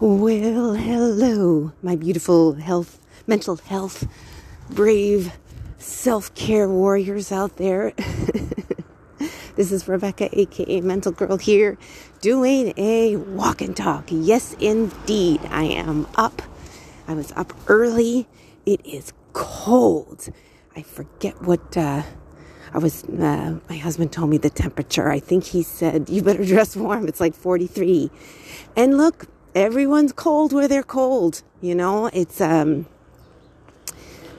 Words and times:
Well, 0.00 0.74
hello, 0.74 1.72
my 1.82 1.94
beautiful 1.94 2.54
health, 2.54 2.98
mental 3.28 3.56
health, 3.56 4.08
brave 4.68 5.32
self 5.78 6.34
care 6.34 6.68
warriors 6.68 7.30
out 7.30 7.58
there. 7.58 7.92
this 9.56 9.70
is 9.70 9.86
Rebecca, 9.86 10.28
aka 10.36 10.80
Mental 10.80 11.12
Girl, 11.12 11.36
here 11.38 11.78
doing 12.20 12.74
a 12.76 13.16
walk 13.16 13.60
and 13.60 13.76
talk. 13.76 14.06
Yes, 14.10 14.56
indeed, 14.58 15.40
I 15.50 15.64
am 15.64 16.08
up. 16.16 16.42
I 17.06 17.14
was 17.14 17.30
up 17.32 17.54
early. 17.68 18.26
It 18.66 18.84
is 18.84 19.12
cold. 19.32 20.28
I 20.74 20.82
forget 20.82 21.40
what. 21.42 21.76
Uh, 21.76 22.02
I 22.72 22.78
was, 22.78 23.04
uh, 23.04 23.60
my 23.68 23.76
husband 23.76 24.10
told 24.10 24.30
me 24.30 24.38
the 24.38 24.50
temperature. 24.50 25.08
I 25.08 25.20
think 25.20 25.44
he 25.44 25.62
said, 25.62 26.10
you 26.10 26.22
better 26.22 26.44
dress 26.44 26.74
warm. 26.74 27.06
It's 27.06 27.20
like 27.20 27.32
43. 27.32 28.10
And 28.76 28.98
look, 28.98 29.28
everyone's 29.54 30.12
cold 30.12 30.52
where 30.52 30.68
they're 30.68 30.82
cold. 30.82 31.42
You 31.60 31.74
know, 31.74 32.06
it's, 32.12 32.40
um, 32.40 32.86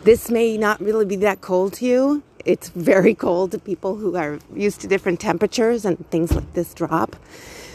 this 0.03 0.29
may 0.29 0.57
not 0.57 0.81
really 0.81 1.05
be 1.05 1.15
that 1.17 1.41
cold 1.41 1.73
to 1.73 1.85
you. 1.85 2.23
It's 2.45 2.69
very 2.69 3.15
cold 3.15 3.51
to 3.51 3.59
people 3.59 3.95
who 3.95 4.15
are 4.15 4.39
used 4.53 4.81
to 4.81 4.87
different 4.87 5.19
temperatures 5.19 5.85
and 5.85 6.09
things 6.11 6.31
like 6.33 6.53
this 6.53 6.73
drop. 6.73 7.15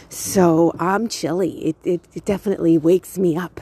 So 0.09 0.73
I'm 0.79 1.07
chilly. 1.09 1.65
It, 1.67 1.75
it, 1.83 2.01
it 2.13 2.25
definitely 2.25 2.77
wakes 2.77 3.17
me 3.17 3.37
up. 3.37 3.61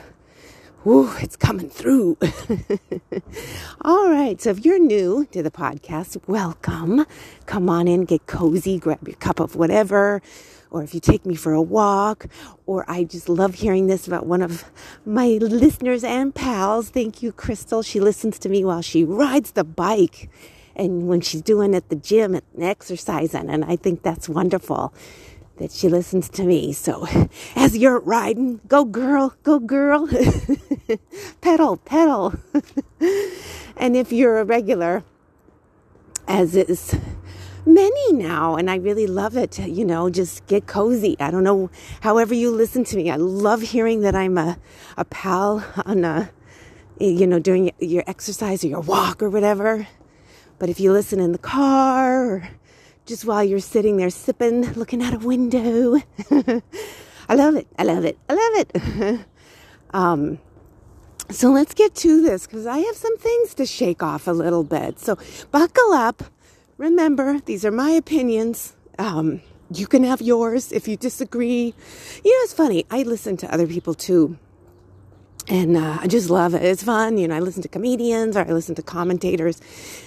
Ooh, 0.86 1.12
it's 1.18 1.36
coming 1.36 1.68
through. 1.68 2.16
All 3.82 4.10
right. 4.10 4.40
So 4.40 4.48
if 4.50 4.64
you're 4.64 4.78
new 4.78 5.26
to 5.26 5.42
the 5.42 5.50
podcast, 5.50 6.18
welcome. 6.26 7.04
Come 7.44 7.68
on 7.68 7.86
in, 7.86 8.06
get 8.06 8.26
cozy, 8.26 8.78
grab 8.78 9.06
your 9.06 9.16
cup 9.18 9.40
of 9.40 9.56
whatever. 9.56 10.22
Or 10.70 10.82
if 10.82 10.94
you 10.94 11.00
take 11.00 11.26
me 11.26 11.34
for 11.34 11.52
a 11.52 11.60
walk, 11.60 12.28
or 12.64 12.86
I 12.88 13.04
just 13.04 13.28
love 13.28 13.56
hearing 13.56 13.88
this 13.88 14.06
about 14.06 14.24
one 14.24 14.40
of 14.40 14.64
my 15.04 15.26
listeners 15.40 16.02
and 16.02 16.34
pals. 16.34 16.88
Thank 16.88 17.22
you, 17.22 17.30
Crystal. 17.32 17.82
She 17.82 18.00
listens 18.00 18.38
to 18.38 18.48
me 18.48 18.64
while 18.64 18.80
she 18.80 19.04
rides 19.04 19.52
the 19.52 19.64
bike 19.64 20.30
and 20.74 21.08
when 21.08 21.20
she's 21.20 21.42
doing 21.42 21.74
at 21.74 21.90
the 21.90 21.96
gym 21.96 22.34
and 22.34 22.44
exercising. 22.58 23.50
And 23.50 23.66
I 23.66 23.76
think 23.76 24.02
that's 24.02 24.30
wonderful 24.30 24.94
that 25.60 25.70
she 25.70 25.90
listens 25.90 26.30
to 26.30 26.42
me. 26.42 26.72
So 26.72 27.06
as 27.54 27.76
you're 27.76 28.00
riding, 28.00 28.60
go 28.66 28.84
girl, 28.86 29.34
go 29.42 29.58
girl, 29.58 30.08
pedal, 31.42 31.76
pedal. 31.76 32.34
and 33.76 33.94
if 33.94 34.10
you're 34.10 34.38
a 34.38 34.44
regular, 34.44 35.04
as 36.26 36.56
is 36.56 36.96
many 37.66 38.12
now, 38.14 38.56
and 38.56 38.70
I 38.70 38.76
really 38.76 39.06
love 39.06 39.36
it, 39.36 39.58
you 39.58 39.84
know, 39.84 40.08
just 40.08 40.46
get 40.46 40.66
cozy. 40.66 41.14
I 41.20 41.30
don't 41.30 41.44
know, 41.44 41.70
however 42.00 42.32
you 42.32 42.50
listen 42.50 42.82
to 42.84 42.96
me. 42.96 43.10
I 43.10 43.16
love 43.16 43.60
hearing 43.60 44.00
that 44.00 44.16
I'm 44.16 44.38
a, 44.38 44.56
a 44.96 45.04
pal 45.04 45.62
on 45.84 46.04
a, 46.06 46.30
you 46.98 47.26
know, 47.26 47.38
doing 47.38 47.70
your 47.78 48.04
exercise 48.06 48.64
or 48.64 48.68
your 48.68 48.80
walk 48.80 49.22
or 49.22 49.28
whatever. 49.28 49.86
But 50.58 50.70
if 50.70 50.80
you 50.80 50.90
listen 50.90 51.20
in 51.20 51.32
the 51.32 51.38
car 51.38 52.24
or 52.24 52.48
just 53.10 53.24
while 53.24 53.42
you're 53.42 53.58
sitting 53.58 53.96
there 53.96 54.08
sipping, 54.08 54.72
looking 54.74 55.02
out 55.02 55.12
a 55.12 55.18
window. 55.18 55.96
I 56.30 57.34
love 57.34 57.56
it. 57.56 57.66
I 57.76 57.82
love 57.82 58.04
it. 58.04 58.16
I 58.28 58.34
love 58.34 58.64
it. 58.64 59.26
um, 59.90 60.38
so 61.28 61.50
let's 61.50 61.74
get 61.74 61.92
to 61.96 62.22
this 62.22 62.46
because 62.46 62.68
I 62.68 62.78
have 62.78 62.94
some 62.94 63.18
things 63.18 63.52
to 63.54 63.66
shake 63.66 64.00
off 64.00 64.28
a 64.28 64.30
little 64.30 64.62
bit. 64.62 65.00
So 65.00 65.18
buckle 65.50 65.92
up. 65.92 66.22
Remember, 66.78 67.40
these 67.40 67.64
are 67.64 67.72
my 67.72 67.90
opinions. 67.90 68.76
Um, 68.96 69.42
you 69.74 69.88
can 69.88 70.04
have 70.04 70.22
yours 70.22 70.70
if 70.70 70.86
you 70.86 70.96
disagree. 70.96 71.74
You 72.24 72.30
know, 72.30 72.44
it's 72.44 72.52
funny. 72.52 72.86
I 72.92 73.02
listen 73.02 73.36
to 73.38 73.52
other 73.52 73.66
people 73.66 73.94
too 73.94 74.38
and 75.50 75.76
uh, 75.76 75.98
I 76.00 76.06
just 76.06 76.30
love 76.30 76.54
it. 76.54 76.62
It's 76.62 76.84
fun. 76.84 77.18
You 77.18 77.26
know, 77.26 77.34
I 77.34 77.40
listen 77.40 77.60
to 77.62 77.68
comedians 77.68 78.36
or 78.36 78.40
I 78.40 78.52
listen 78.52 78.76
to 78.76 78.82
commentators. 78.82 79.60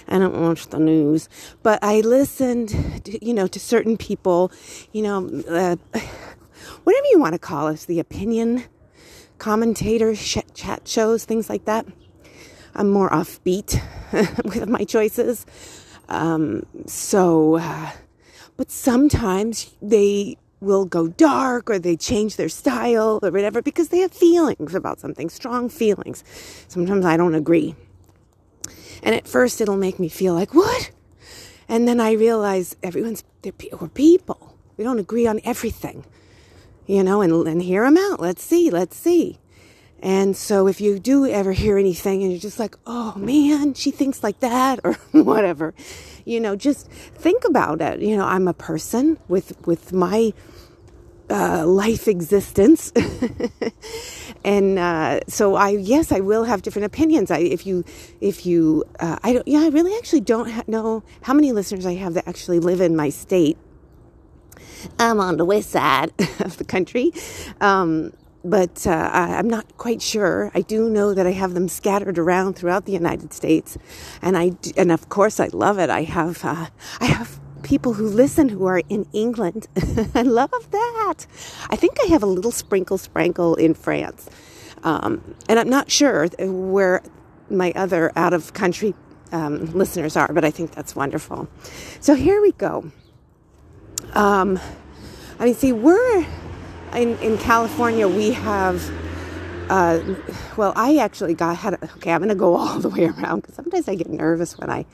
I 0.08 0.18
don't 0.18 0.40
watch 0.40 0.66
the 0.68 0.78
news, 0.78 1.28
but 1.62 1.78
I 1.84 2.00
listened, 2.00 2.70
to, 3.04 3.24
you 3.24 3.34
know, 3.34 3.46
to 3.46 3.60
certain 3.60 3.98
people, 3.98 4.50
you 4.92 5.02
know, 5.02 5.28
uh, 5.48 5.76
whatever 6.84 7.06
you 7.10 7.20
want 7.20 7.34
to 7.34 7.38
call 7.38 7.66
us, 7.66 7.84
the 7.84 8.00
opinion 8.00 8.64
commentators, 9.38 10.18
chat 10.54 10.88
shows, 10.88 11.26
things 11.26 11.50
like 11.50 11.66
that. 11.66 11.86
I'm 12.74 12.88
more 12.88 13.10
offbeat 13.10 13.82
with 14.44 14.66
my 14.66 14.84
choices. 14.84 15.44
Um, 16.08 16.64
so, 16.86 17.56
uh, 17.56 17.90
but 18.56 18.70
sometimes 18.70 19.74
they 19.82 20.38
will 20.60 20.84
go 20.84 21.08
dark 21.08 21.68
or 21.68 21.78
they 21.78 21.96
change 21.96 22.36
their 22.36 22.48
style 22.48 23.18
or 23.22 23.30
whatever 23.30 23.62
because 23.62 23.88
they 23.88 23.98
have 23.98 24.12
feelings 24.12 24.74
about 24.74 25.00
something, 25.00 25.28
strong 25.28 25.68
feelings. 25.68 26.24
Sometimes 26.68 27.04
I 27.04 27.16
don't 27.16 27.34
agree. 27.34 27.74
And 29.02 29.14
at 29.14 29.28
first 29.28 29.60
it'll 29.60 29.76
make 29.76 29.98
me 29.98 30.08
feel 30.08 30.34
like, 30.34 30.54
what? 30.54 30.90
And 31.68 31.86
then 31.86 32.00
I 32.00 32.12
realize 32.12 32.76
everyone's, 32.82 33.24
they're, 33.42 33.52
we're 33.80 33.88
people. 33.88 34.56
We 34.76 34.84
don't 34.84 34.98
agree 34.98 35.26
on 35.26 35.40
everything, 35.44 36.04
you 36.86 37.02
know, 37.04 37.20
and, 37.20 37.32
and 37.46 37.62
hear 37.62 37.84
them 37.84 37.96
out. 37.96 38.20
Let's 38.20 38.42
see, 38.42 38.70
let's 38.70 38.96
see. 38.96 39.38
And 40.00 40.36
so 40.36 40.66
if 40.66 40.80
you 40.82 40.98
do 40.98 41.26
ever 41.26 41.52
hear 41.52 41.78
anything 41.78 42.22
and 42.22 42.30
you're 42.30 42.40
just 42.40 42.58
like, 42.58 42.76
oh 42.86 43.14
man, 43.16 43.72
she 43.74 43.90
thinks 43.90 44.22
like 44.22 44.40
that 44.40 44.80
or 44.84 44.94
whatever, 45.12 45.74
you 46.24 46.40
know, 46.40 46.56
just 46.56 46.90
think 46.90 47.44
about 47.44 47.80
it. 47.80 48.00
You 48.00 48.16
know, 48.16 48.24
I'm 48.24 48.48
a 48.48 48.54
person 48.54 49.18
with, 49.28 49.56
with 49.66 49.92
my 49.92 50.32
uh, 51.30 51.66
life 51.66 52.08
existence. 52.08 52.92
and 54.44 54.78
uh, 54.78 55.20
so 55.28 55.54
I, 55.54 55.70
yes, 55.70 56.12
I 56.12 56.20
will 56.20 56.44
have 56.44 56.62
different 56.62 56.86
opinions. 56.86 57.30
I, 57.30 57.38
if 57.38 57.66
you, 57.66 57.84
if 58.20 58.46
you, 58.46 58.84
uh, 59.00 59.18
I 59.22 59.34
don't, 59.34 59.48
yeah, 59.48 59.60
I 59.60 59.68
really 59.68 59.96
actually 59.96 60.20
don't 60.20 60.50
ha- 60.50 60.64
know 60.66 61.02
how 61.22 61.34
many 61.34 61.52
listeners 61.52 61.86
I 61.86 61.94
have 61.94 62.14
that 62.14 62.28
actually 62.28 62.58
live 62.58 62.80
in 62.80 62.96
my 62.96 63.08
state. 63.08 63.58
I'm 64.98 65.18
on 65.20 65.38
the 65.38 65.44
west 65.44 65.70
side 65.70 66.12
of 66.40 66.56
the 66.58 66.64
country. 66.64 67.12
Um, 67.60 68.12
but 68.44 68.86
uh, 68.86 69.10
I, 69.12 69.38
am 69.38 69.48
not 69.48 69.76
quite 69.78 70.02
sure. 70.02 70.50
I 70.54 70.60
do 70.60 70.90
know 70.90 71.14
that 71.14 71.26
I 71.26 71.32
have 71.32 71.54
them 71.54 71.68
scattered 71.68 72.18
around 72.18 72.54
throughout 72.54 72.84
the 72.84 72.92
United 72.92 73.32
States, 73.32 73.78
and 74.20 74.36
I 74.36 74.52
and 74.76 74.92
of 74.92 75.08
course 75.08 75.40
I 75.40 75.48
love 75.48 75.78
it. 75.78 75.90
I 75.90 76.02
have 76.02 76.44
uh, 76.44 76.66
I 77.00 77.06
have 77.06 77.40
people 77.62 77.94
who 77.94 78.06
listen 78.06 78.50
who 78.50 78.66
are 78.66 78.82
in 78.88 79.06
England. 79.12 79.66
I 80.14 80.22
love 80.22 80.70
that. 80.70 81.26
I 81.70 81.76
think 81.76 81.96
I 82.04 82.08
have 82.08 82.22
a 82.22 82.26
little 82.26 82.52
sprinkle 82.52 82.98
sprinkle 82.98 83.54
in 83.54 83.74
France. 83.74 84.28
Um, 84.82 85.34
and 85.48 85.58
I'm 85.58 85.70
not 85.70 85.90
sure 85.90 86.28
where 86.38 87.02
my 87.48 87.72
other 87.74 88.12
out 88.16 88.34
of 88.34 88.52
country 88.52 88.94
um, 89.32 89.64
listeners 89.72 90.16
are, 90.16 90.30
but 90.32 90.44
I 90.44 90.50
think 90.50 90.72
that's 90.72 90.94
wonderful. 90.94 91.48
So 92.00 92.14
here 92.14 92.42
we 92.42 92.52
go. 92.52 92.92
Um, 94.12 94.60
I 95.38 95.46
mean, 95.46 95.54
see, 95.54 95.72
we're 95.72 96.26
in, 96.94 97.18
in 97.18 97.38
California, 97.38 98.08
we 98.08 98.32
have. 98.32 98.90
Uh, 99.68 100.00
well, 100.56 100.72
I 100.76 100.98
actually 100.98 101.34
got 101.34 101.56
had. 101.56 101.74
Okay, 101.96 102.12
I'm 102.12 102.20
going 102.20 102.28
to 102.28 102.34
go 102.34 102.56
all 102.56 102.78
the 102.78 102.88
way 102.88 103.06
around 103.06 103.40
because 103.40 103.54
sometimes 103.54 103.88
I 103.88 103.94
get 103.94 104.10
nervous 104.10 104.58
when 104.58 104.70
I 104.70 104.86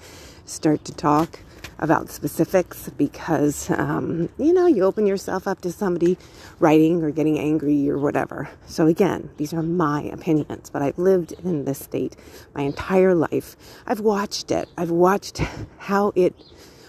start 0.45 0.85
to 0.87 0.93
talk 0.93 1.41
about 1.79 2.11
specifics 2.11 2.91
because, 2.91 3.71
um, 3.71 4.29
you 4.39 4.53
know, 4.53 4.67
you 4.67 4.85
open 4.85 5.07
yourself 5.07 5.49
up 5.49 5.63
to 5.63 5.73
somebody 5.73 6.19
writing 6.59 7.03
or 7.03 7.11
getting 7.11 7.39
angry 7.39 7.89
or 7.89 7.99
whatever. 7.99 8.51
So, 8.67 8.87
again, 8.87 9.31
these 9.39 9.55
are 9.55 9.63
my 9.63 10.03
opinions, 10.03 10.69
but 10.71 10.83
I've 10.83 10.99
lived 10.99 11.33
in 11.43 11.65
this 11.65 11.79
state 11.79 12.17
my 12.55 12.63
entire 12.63 13.15
life. 13.15 13.57
I've 13.87 14.01
watched 14.01 14.51
it, 14.51 14.69
I've 14.77 14.91
watched 14.91 15.39
how 15.79 16.13
it 16.15 16.35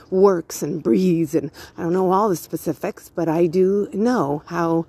works 0.09 0.61
and 0.61 0.83
breathes, 0.83 1.35
and 1.35 1.51
I 1.77 1.83
don't 1.83 1.93
know 1.93 2.11
all 2.11 2.27
the 2.27 2.35
specifics, 2.35 3.09
but 3.09 3.29
I 3.29 3.47
do 3.47 3.87
know 3.93 4.43
how 4.47 4.85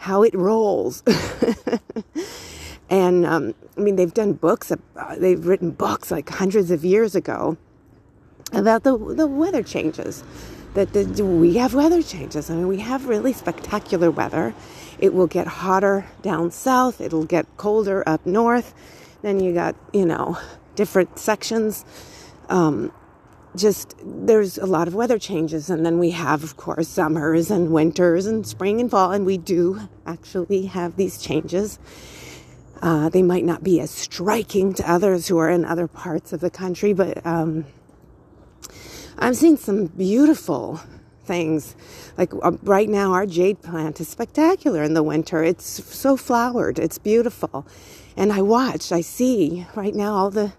how 0.00 0.22
it 0.22 0.34
rolls. 0.34 1.02
and 2.90 3.26
um, 3.26 3.54
I 3.76 3.80
mean, 3.80 3.96
they've 3.96 4.12
done 4.12 4.32
books, 4.32 4.72
uh, 4.72 4.76
they've 5.18 5.46
written 5.46 5.72
books 5.72 6.10
like 6.10 6.26
hundreds 6.30 6.70
of 6.70 6.86
years 6.86 7.14
ago 7.14 7.58
about 8.54 8.82
the, 8.82 8.96
the 8.96 9.26
weather 9.26 9.62
changes. 9.62 10.24
That 10.72 10.94
the, 10.94 11.04
we 11.24 11.58
have 11.58 11.74
weather 11.74 12.02
changes. 12.02 12.48
I 12.48 12.54
mean, 12.54 12.66
we 12.66 12.78
have 12.78 13.08
really 13.08 13.34
spectacular 13.34 14.10
weather. 14.10 14.54
It 14.98 15.12
will 15.12 15.26
get 15.26 15.46
hotter 15.46 16.06
down 16.22 16.50
south, 16.50 17.00
it'll 17.02 17.26
get 17.26 17.46
colder 17.58 18.02
up 18.08 18.24
north. 18.24 18.72
Then 19.20 19.38
you 19.38 19.52
got, 19.52 19.76
you 19.92 20.06
know, 20.06 20.38
different 20.76 21.18
sections. 21.18 21.84
Um, 22.48 22.90
just 23.56 23.96
there's 24.04 24.58
a 24.58 24.66
lot 24.66 24.86
of 24.86 24.94
weather 24.94 25.18
changes 25.18 25.70
and 25.70 25.84
then 25.84 25.98
we 25.98 26.10
have 26.10 26.44
of 26.44 26.56
course 26.56 26.88
summers 26.88 27.50
and 27.50 27.72
winters 27.72 28.26
and 28.26 28.46
spring 28.46 28.80
and 28.80 28.90
fall 28.90 29.10
and 29.12 29.26
we 29.26 29.36
do 29.36 29.80
actually 30.06 30.66
have 30.66 30.96
these 30.96 31.20
changes 31.20 31.78
uh, 32.82 33.08
they 33.08 33.22
might 33.22 33.44
not 33.44 33.62
be 33.62 33.80
as 33.80 33.90
striking 33.90 34.72
to 34.72 34.90
others 34.90 35.28
who 35.28 35.36
are 35.36 35.50
in 35.50 35.64
other 35.64 35.88
parts 35.88 36.32
of 36.32 36.40
the 36.40 36.50
country 36.50 36.92
but 36.92 37.24
um, 37.26 37.64
I'm 39.18 39.34
seeing 39.34 39.58
some 39.58 39.86
beautiful 39.86 40.80
things. 41.24 41.76
Like 42.16 42.32
uh, 42.42 42.52
right 42.62 42.88
now, 42.88 43.12
our 43.12 43.26
jade 43.26 43.62
plant 43.62 44.00
is 44.00 44.08
spectacular 44.08 44.82
in 44.82 44.94
the 44.94 45.02
winter. 45.02 45.44
It's 45.44 45.64
so 45.64 46.16
flowered, 46.16 46.78
it's 46.78 46.98
beautiful. 46.98 47.66
And 48.16 48.32
I 48.32 48.42
watch, 48.42 48.90
I 48.90 49.02
see 49.02 49.66
right 49.76 49.94
now 49.94 50.14
all 50.14 50.30
the 50.30 50.52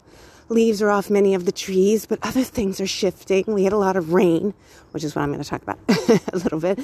leaves 0.51 0.81
are 0.81 0.89
off 0.91 1.09
many 1.09 1.33
of 1.33 1.45
the 1.45 1.51
trees, 1.51 2.05
but 2.05 2.19
other 2.23 2.43
things 2.43 2.79
are 2.81 2.87
shifting. 2.87 3.45
We 3.47 3.63
had 3.63 3.73
a 3.73 3.77
lot 3.77 3.95
of 3.95 4.13
rain, 4.13 4.53
which 4.91 5.03
is 5.03 5.15
what 5.15 5.23
I'm 5.23 5.31
going 5.31 5.43
to 5.43 5.49
talk 5.49 5.63
about 5.63 5.79
a 6.33 6.37
little 6.37 6.59
bit. 6.59 6.79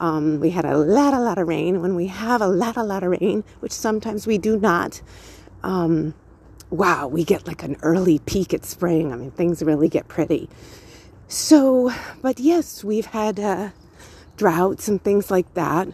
Um, 0.00 0.40
we 0.40 0.50
had 0.50 0.64
a 0.64 0.78
lot, 0.78 1.14
a 1.14 1.20
lot 1.20 1.38
of 1.38 1.48
rain. 1.48 1.82
When 1.82 1.94
we 1.94 2.06
have 2.06 2.40
a 2.40 2.48
lot, 2.48 2.76
a 2.76 2.82
lot 2.82 3.02
of 3.02 3.10
rain, 3.10 3.44
which 3.60 3.72
sometimes 3.72 4.26
we 4.26 4.38
do 4.38 4.58
not, 4.58 5.02
um, 5.62 6.14
wow, 6.70 7.08
we 7.08 7.24
get 7.24 7.46
like 7.46 7.62
an 7.62 7.76
early 7.82 8.20
peek 8.20 8.54
at 8.54 8.64
spring. 8.64 9.12
I 9.12 9.16
mean, 9.16 9.30
things 9.32 9.62
really 9.62 9.88
get 9.88 10.08
pretty. 10.08 10.48
So, 11.28 11.92
but 12.22 12.40
yes, 12.40 12.84
we've 12.84 13.06
had 13.06 13.40
uh, 13.40 13.70
droughts 14.36 14.88
and 14.88 15.02
things 15.02 15.30
like 15.30 15.52
that. 15.54 15.88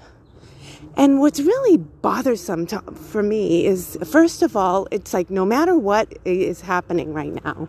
And 0.97 1.21
what's 1.21 1.41
really 1.41 1.77
bothersome 1.77 2.67
to, 2.67 2.81
for 2.93 3.23
me 3.23 3.67
is, 3.67 3.99
first 4.05 4.43
of 4.43 4.57
all, 4.57 4.87
it's 4.93 5.13
like 5.13 5.29
no 5.29 5.45
matter 5.45 5.77
what 5.77 6.17
is 6.25 6.61
happening 6.61 7.13
right 7.13 7.45
now, 7.45 7.69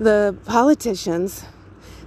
the 0.00 0.36
politicians, 0.44 1.44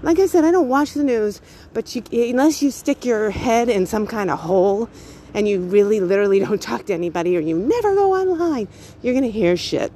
like 0.03 0.19
I 0.19 0.25
said, 0.25 0.43
I 0.43 0.51
don't 0.51 0.67
watch 0.67 0.93
the 0.93 1.03
news, 1.03 1.41
but 1.73 1.95
you, 1.95 2.03
unless 2.11 2.61
you 2.61 2.69
stick 2.69 3.05
your 3.05 3.29
head 3.29 3.69
in 3.69 3.85
some 3.85 4.05
kind 4.05 4.29
of 4.29 4.39
hole 4.39 4.89
and 5.33 5.47
you 5.47 5.61
really 5.61 6.01
literally 6.01 6.39
don't 6.45 6.61
talk 6.61 6.85
to 6.87 6.93
anybody 6.93 7.37
or 7.37 7.39
you 7.39 7.57
never 7.57 7.95
go 7.95 8.13
online, 8.13 8.67
you're 9.01 9.13
going 9.13 9.23
to 9.23 9.31
hear 9.31 9.55
shit 9.55 9.93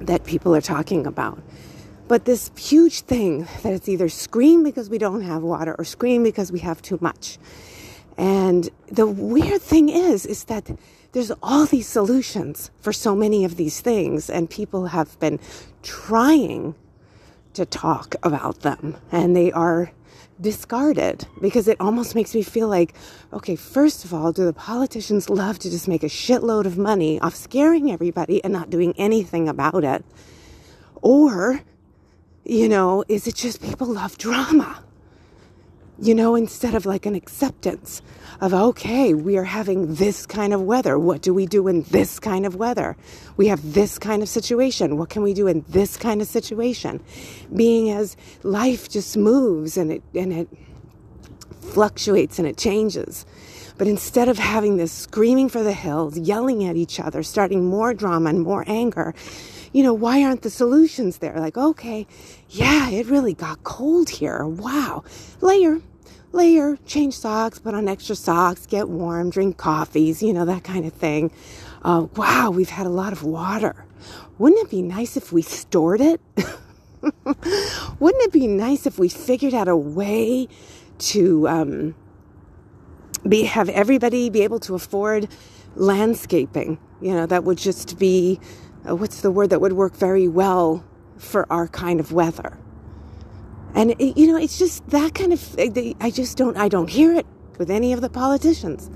that 0.00 0.24
people 0.24 0.54
are 0.54 0.60
talking 0.60 1.06
about. 1.06 1.40
But 2.08 2.24
this 2.24 2.50
huge 2.58 3.02
thing 3.02 3.46
that 3.62 3.72
it's 3.72 3.88
either 3.88 4.08
scream 4.08 4.64
because 4.64 4.90
we 4.90 4.98
don't 4.98 5.22
have 5.22 5.42
water 5.42 5.76
or 5.78 5.84
scream 5.84 6.24
because 6.24 6.50
we 6.50 6.58
have 6.58 6.82
too 6.82 6.98
much. 7.00 7.38
And 8.20 8.68
the 8.92 9.06
weird 9.06 9.62
thing 9.62 9.88
is, 9.88 10.26
is 10.26 10.44
that 10.44 10.70
there's 11.12 11.32
all 11.42 11.64
these 11.64 11.88
solutions 11.88 12.70
for 12.82 12.92
so 12.92 13.16
many 13.16 13.46
of 13.46 13.56
these 13.56 13.80
things, 13.80 14.28
and 14.28 14.48
people 14.50 14.88
have 14.88 15.18
been 15.20 15.40
trying 15.82 16.74
to 17.54 17.64
talk 17.64 18.16
about 18.22 18.60
them, 18.60 18.98
and 19.10 19.34
they 19.34 19.50
are 19.52 19.92
discarded 20.38 21.26
because 21.40 21.66
it 21.66 21.80
almost 21.80 22.14
makes 22.14 22.34
me 22.34 22.42
feel 22.42 22.68
like, 22.68 22.92
okay, 23.32 23.56
first 23.56 24.04
of 24.04 24.12
all, 24.12 24.32
do 24.32 24.44
the 24.44 24.52
politicians 24.52 25.30
love 25.30 25.58
to 25.60 25.70
just 25.70 25.88
make 25.88 26.02
a 26.02 26.06
shitload 26.06 26.66
of 26.66 26.76
money 26.76 27.18
off 27.22 27.34
scaring 27.34 27.90
everybody 27.90 28.44
and 28.44 28.52
not 28.52 28.68
doing 28.68 28.92
anything 28.98 29.48
about 29.48 29.82
it? 29.82 30.04
Or, 31.00 31.62
you 32.44 32.68
know, 32.68 33.02
is 33.08 33.26
it 33.26 33.34
just 33.34 33.62
people 33.62 33.86
love 33.86 34.18
drama? 34.18 34.84
You 36.00 36.14
know, 36.14 36.34
instead 36.34 36.74
of 36.74 36.86
like 36.86 37.04
an 37.04 37.14
acceptance 37.14 38.00
of, 38.40 38.54
okay, 38.54 39.12
we 39.12 39.36
are 39.36 39.44
having 39.44 39.94
this 39.96 40.24
kind 40.24 40.54
of 40.54 40.62
weather. 40.62 40.98
What 40.98 41.20
do 41.20 41.34
we 41.34 41.44
do 41.44 41.68
in 41.68 41.82
this 41.84 42.18
kind 42.18 42.46
of 42.46 42.56
weather? 42.56 42.96
We 43.36 43.48
have 43.48 43.74
this 43.74 43.98
kind 43.98 44.22
of 44.22 44.28
situation. 44.28 44.96
What 44.96 45.10
can 45.10 45.22
we 45.22 45.34
do 45.34 45.46
in 45.46 45.64
this 45.68 45.98
kind 45.98 46.22
of 46.22 46.26
situation? 46.26 47.02
Being 47.54 47.90
as 47.90 48.16
life 48.42 48.88
just 48.88 49.16
moves 49.16 49.76
and 49.76 49.92
it, 49.92 50.02
and 50.14 50.32
it 50.32 50.48
fluctuates 51.60 52.38
and 52.38 52.48
it 52.48 52.56
changes. 52.56 53.26
But 53.76 53.86
instead 53.86 54.28
of 54.28 54.38
having 54.38 54.78
this 54.78 54.92
screaming 54.92 55.48
for 55.48 55.62
the 55.62 55.72
hills, 55.72 56.18
yelling 56.18 56.64
at 56.64 56.76
each 56.76 56.98
other, 56.98 57.22
starting 57.22 57.66
more 57.66 57.92
drama 57.92 58.30
and 58.30 58.40
more 58.42 58.64
anger, 58.66 59.14
you 59.72 59.82
know, 59.82 59.94
why 59.94 60.22
aren't 60.22 60.42
the 60.42 60.50
solutions 60.50 61.18
there? 61.18 61.38
Like, 61.38 61.56
okay, 61.56 62.06
yeah, 62.48 62.90
it 62.90 63.06
really 63.06 63.34
got 63.34 63.62
cold 63.64 64.10
here. 64.10 64.44
Wow. 64.46 65.04
Layer, 65.40 65.80
layer, 66.32 66.76
change 66.86 67.14
socks, 67.14 67.58
put 67.58 67.74
on 67.74 67.88
extra 67.88 68.16
socks, 68.16 68.66
get 68.66 68.88
warm, 68.88 69.30
drink 69.30 69.56
coffees, 69.56 70.22
you 70.22 70.32
know, 70.32 70.44
that 70.44 70.64
kind 70.64 70.86
of 70.86 70.92
thing. 70.92 71.32
Uh, 71.82 72.06
wow, 72.16 72.50
we've 72.50 72.70
had 72.70 72.86
a 72.86 72.90
lot 72.90 73.12
of 73.12 73.22
water. 73.22 73.86
Wouldn't 74.38 74.62
it 74.62 74.70
be 74.70 74.82
nice 74.82 75.16
if 75.16 75.32
we 75.32 75.42
stored 75.42 76.00
it? 76.00 76.20
Wouldn't 77.02 78.22
it 78.24 78.32
be 78.32 78.46
nice 78.46 78.86
if 78.86 78.98
we 78.98 79.08
figured 79.08 79.54
out 79.54 79.68
a 79.68 79.76
way 79.76 80.48
to 80.98 81.48
um, 81.48 81.94
be 83.28 83.44
have 83.44 83.68
everybody 83.70 84.30
be 84.30 84.42
able 84.42 84.60
to 84.60 84.74
afford 84.74 85.28
landscaping? 85.76 86.78
You 87.00 87.14
know, 87.14 87.26
that 87.26 87.44
would 87.44 87.58
just 87.58 87.98
be 87.98 88.40
uh, 88.88 88.96
what's 88.96 89.22
the 89.22 89.30
word 89.32 89.50
that 89.50 89.60
would 89.60 89.74
work 89.74 89.96
very 89.96 90.28
well 90.28 90.84
for 91.18 91.50
our 91.52 91.68
kind 91.68 92.00
of 92.00 92.12
weather. 92.12 92.59
And 93.74 93.92
it, 93.92 94.18
you 94.18 94.26
know, 94.26 94.36
it's 94.36 94.58
just 94.58 94.86
that 94.90 95.14
kind 95.14 95.32
of. 95.32 95.58
Eh, 95.58 95.94
I 96.00 96.10
just 96.10 96.36
don't. 96.36 96.56
I 96.56 96.68
don't 96.68 96.88
hear 96.88 97.14
it 97.14 97.26
with 97.58 97.70
any 97.70 97.92
of 97.92 98.00
the 98.00 98.10
politicians. 98.10 98.90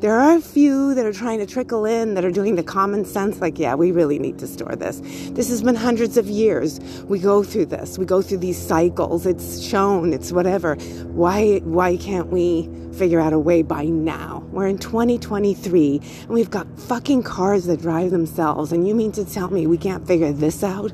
There 0.00 0.16
are 0.16 0.36
a 0.36 0.40
few 0.40 0.94
that 0.94 1.04
are 1.04 1.12
trying 1.12 1.40
to 1.40 1.46
trickle 1.46 1.84
in 1.84 2.14
that 2.14 2.24
are 2.24 2.30
doing 2.30 2.54
the 2.54 2.62
common 2.62 3.04
sense, 3.04 3.40
like, 3.40 3.58
yeah, 3.58 3.74
we 3.74 3.90
really 3.90 4.20
need 4.20 4.38
to 4.38 4.46
store 4.46 4.76
this. 4.76 5.00
This 5.30 5.48
has 5.48 5.60
been 5.60 5.74
hundreds 5.74 6.16
of 6.16 6.28
years. 6.28 6.78
We 7.06 7.18
go 7.18 7.42
through 7.42 7.66
this. 7.66 7.98
We 7.98 8.04
go 8.04 8.22
through 8.22 8.38
these 8.38 8.56
cycles. 8.56 9.26
It's 9.26 9.60
shown. 9.60 10.12
It's 10.12 10.30
whatever. 10.30 10.76
Why? 10.76 11.58
Why 11.64 11.96
can't 11.96 12.28
we 12.28 12.70
figure 12.92 13.18
out 13.18 13.32
a 13.32 13.40
way 13.40 13.62
by 13.62 13.86
now? 13.86 14.46
We're 14.52 14.68
in 14.68 14.78
2023, 14.78 16.00
and 16.22 16.28
we've 16.28 16.50
got 16.50 16.68
fucking 16.78 17.24
cars 17.24 17.64
that 17.64 17.80
drive 17.80 18.12
themselves. 18.12 18.70
And 18.70 18.86
you 18.86 18.94
mean 18.94 19.10
to 19.12 19.24
tell 19.24 19.50
me 19.50 19.66
we 19.66 19.78
can't 19.78 20.06
figure 20.06 20.30
this 20.30 20.62
out? 20.62 20.92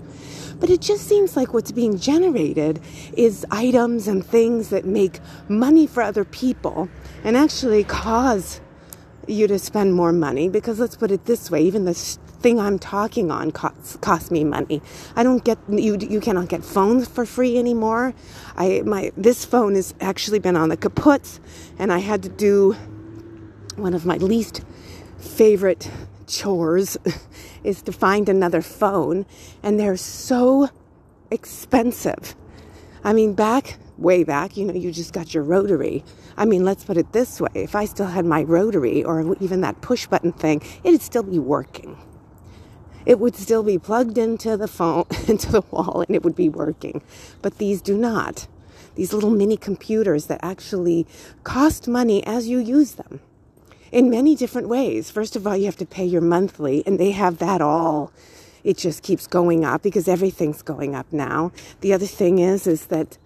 But 0.64 0.70
it 0.70 0.80
just 0.80 1.06
seems 1.06 1.36
like 1.36 1.52
what's 1.52 1.72
being 1.72 1.98
generated 1.98 2.80
is 3.18 3.44
items 3.50 4.08
and 4.08 4.24
things 4.24 4.70
that 4.70 4.86
make 4.86 5.20
money 5.46 5.86
for 5.86 6.02
other 6.02 6.24
people 6.24 6.88
and 7.22 7.36
actually 7.36 7.84
cause 7.84 8.62
you 9.26 9.46
to 9.46 9.58
spend 9.58 9.92
more 9.92 10.10
money 10.10 10.48
because 10.48 10.80
let's 10.80 10.96
put 10.96 11.10
it 11.10 11.26
this 11.26 11.50
way 11.50 11.60
even 11.60 11.84
this 11.84 12.18
thing 12.40 12.58
I'm 12.58 12.78
talking 12.78 13.30
on 13.30 13.50
costs, 13.50 13.98
costs 14.00 14.30
me 14.30 14.42
money. 14.42 14.80
I 15.14 15.22
don't 15.22 15.44
get 15.44 15.58
you 15.68 15.98
you 16.00 16.18
cannot 16.18 16.48
get 16.48 16.64
phones 16.64 17.06
for 17.08 17.26
free 17.26 17.58
anymore. 17.58 18.14
I 18.56 18.80
my 18.86 19.12
this 19.18 19.44
phone 19.44 19.74
has 19.74 19.92
actually 20.00 20.38
been 20.38 20.56
on 20.56 20.70
the 20.70 20.78
kaput 20.78 21.40
and 21.78 21.92
I 21.92 21.98
had 21.98 22.22
to 22.22 22.30
do 22.30 22.74
one 23.76 23.92
of 23.92 24.06
my 24.06 24.16
least 24.16 24.62
favorite 25.18 25.90
chores 26.26 26.96
is 27.64 27.82
to 27.82 27.92
find 27.92 28.28
another 28.28 28.62
phone, 28.62 29.26
and 29.62 29.78
they're 29.78 29.96
so 29.96 30.68
expensive. 31.30 32.34
I 33.02 33.12
mean, 33.12 33.34
back, 33.34 33.78
way 33.98 34.24
back, 34.24 34.56
you 34.56 34.64
know, 34.64 34.74
you 34.74 34.90
just 34.92 35.12
got 35.12 35.34
your 35.34 35.42
rotary. 35.42 36.04
I 36.36 36.44
mean, 36.44 36.64
let's 36.64 36.84
put 36.84 36.96
it 36.96 37.12
this 37.12 37.40
way 37.40 37.50
if 37.54 37.74
I 37.74 37.84
still 37.84 38.06
had 38.06 38.24
my 38.24 38.42
rotary 38.42 39.04
or 39.04 39.36
even 39.40 39.60
that 39.60 39.80
push 39.80 40.06
button 40.06 40.32
thing, 40.32 40.62
it'd 40.82 41.02
still 41.02 41.22
be 41.22 41.38
working. 41.38 41.98
It 43.06 43.18
would 43.18 43.36
still 43.36 43.62
be 43.62 43.78
plugged 43.78 44.16
into 44.16 44.56
the 44.56 44.68
phone, 44.68 45.04
into 45.28 45.52
the 45.52 45.62
wall, 45.70 46.04
and 46.06 46.16
it 46.16 46.22
would 46.22 46.34
be 46.34 46.48
working. 46.48 47.02
But 47.42 47.58
these 47.58 47.82
do 47.82 47.96
not. 47.96 48.46
These 48.94 49.12
little 49.12 49.30
mini 49.30 49.56
computers 49.56 50.26
that 50.26 50.40
actually 50.42 51.06
cost 51.42 51.88
money 51.88 52.24
as 52.26 52.48
you 52.48 52.58
use 52.58 52.92
them 52.92 53.20
in 53.94 54.10
many 54.10 54.36
different 54.36 54.68
ways. 54.68 55.10
First 55.10 55.36
of 55.36 55.46
all, 55.46 55.56
you 55.56 55.66
have 55.66 55.78
to 55.78 55.86
pay 55.86 56.04
your 56.04 56.22
monthly, 56.22 56.84
and 56.86 57.00
they 57.00 57.12
have 57.12 57.38
that 57.38 57.62
all. 57.62 58.12
It 58.64 58.78
just 58.78 59.02
keeps 59.04 59.28
going 59.28 59.64
up 59.64 59.82
because 59.82 60.08
everything's 60.08 60.62
going 60.62 60.96
up 60.96 61.06
now. 61.12 61.52
The 61.82 61.94
other 61.94 62.06
thing 62.06 62.40
is, 62.40 62.66
is 62.66 62.88
that 62.88 63.18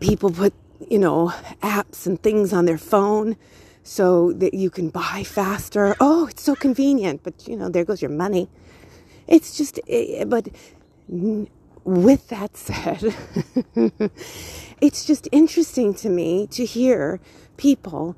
people 0.00 0.30
put, 0.30 0.54
you 0.90 0.98
know, 0.98 1.32
apps 1.62 2.06
and 2.06 2.22
things 2.22 2.52
on 2.52 2.66
their 2.66 2.78
phone 2.78 3.36
so 3.84 4.32
that 4.34 4.54
you 4.54 4.70
can 4.70 4.90
buy 4.90 5.24
faster. 5.24 5.96
Oh, 6.00 6.28
it's 6.28 6.42
so 6.44 6.54
convenient, 6.54 7.22
but 7.24 7.48
you 7.48 7.56
know, 7.56 7.70
there 7.70 7.84
goes 7.86 8.02
your 8.02 8.12
money. 8.12 8.50
It's 9.28 9.56
just, 9.56 9.80
but 10.28 10.48
with 11.84 12.28
that 12.28 12.56
said, 12.56 13.14
it's 14.82 15.04
just 15.06 15.28
interesting 15.32 15.94
to 15.94 16.10
me 16.10 16.46
to 16.48 16.66
hear 16.66 17.20
people 17.56 18.16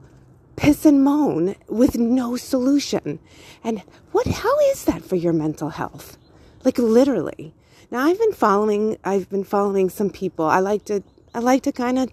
piss 0.57 0.85
and 0.85 1.03
moan 1.03 1.57
with 1.69 1.97
no 1.97 2.37
solution. 2.37 3.19
And 3.63 3.83
what 4.13 4.27
how 4.27 4.59
is 4.71 4.85
that 4.85 5.03
for 5.03 5.17
your 5.17 5.33
mental 5.33 5.71
health? 5.71 6.19
Like 6.65 6.79
literally. 6.79 7.55
Now 7.91 8.05
I've 8.05 8.19
been 8.19 8.33
following 8.33 8.99
I've 9.05 9.29
been 9.29 9.45
following 9.45 9.89
some 9.91 10.11
people. 10.11 10.45
I 10.45 10.61
like 10.61 10.85
to 10.87 11.03
I 11.35 11.41
like 11.41 11.63
to 11.65 11.73
kind 11.73 11.99
of 11.99 12.13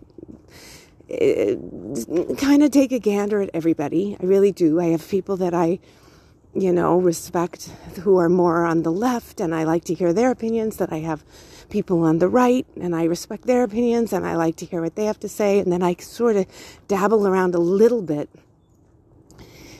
eh, 1.09 1.55
kind 2.37 2.63
of 2.63 2.71
take 2.71 2.91
a 2.91 2.99
gander 2.99 3.41
at 3.41 3.49
everybody. 3.53 4.17
I 4.21 4.25
really 4.25 4.51
do. 4.51 4.79
I 4.79 4.87
have 4.87 5.07
people 5.07 5.37
that 5.37 5.53
I 5.53 5.79
you 6.53 6.73
know, 6.73 6.97
respect 6.97 7.71
who 8.01 8.17
are 8.17 8.29
more 8.29 8.65
on 8.65 8.83
the 8.83 8.91
left 8.91 9.39
and 9.39 9.55
I 9.55 9.63
like 9.63 9.85
to 9.85 9.93
hear 9.93 10.11
their 10.11 10.31
opinions 10.31 10.77
that 10.77 10.91
I 10.91 10.97
have 10.97 11.23
people 11.71 12.03
on 12.03 12.19
the 12.19 12.27
right 12.27 12.67
and 12.79 12.95
I 12.95 13.05
respect 13.05 13.47
their 13.47 13.63
opinions 13.63 14.13
and 14.13 14.27
I 14.27 14.35
like 14.35 14.57
to 14.57 14.65
hear 14.65 14.81
what 14.81 14.95
they 14.95 15.05
have 15.05 15.19
to 15.21 15.29
say. 15.29 15.59
And 15.59 15.71
then 15.71 15.81
I 15.81 15.95
sort 15.95 16.35
of 16.35 16.45
dabble 16.87 17.25
around 17.25 17.55
a 17.55 17.59
little 17.59 18.01
bit, 18.01 18.29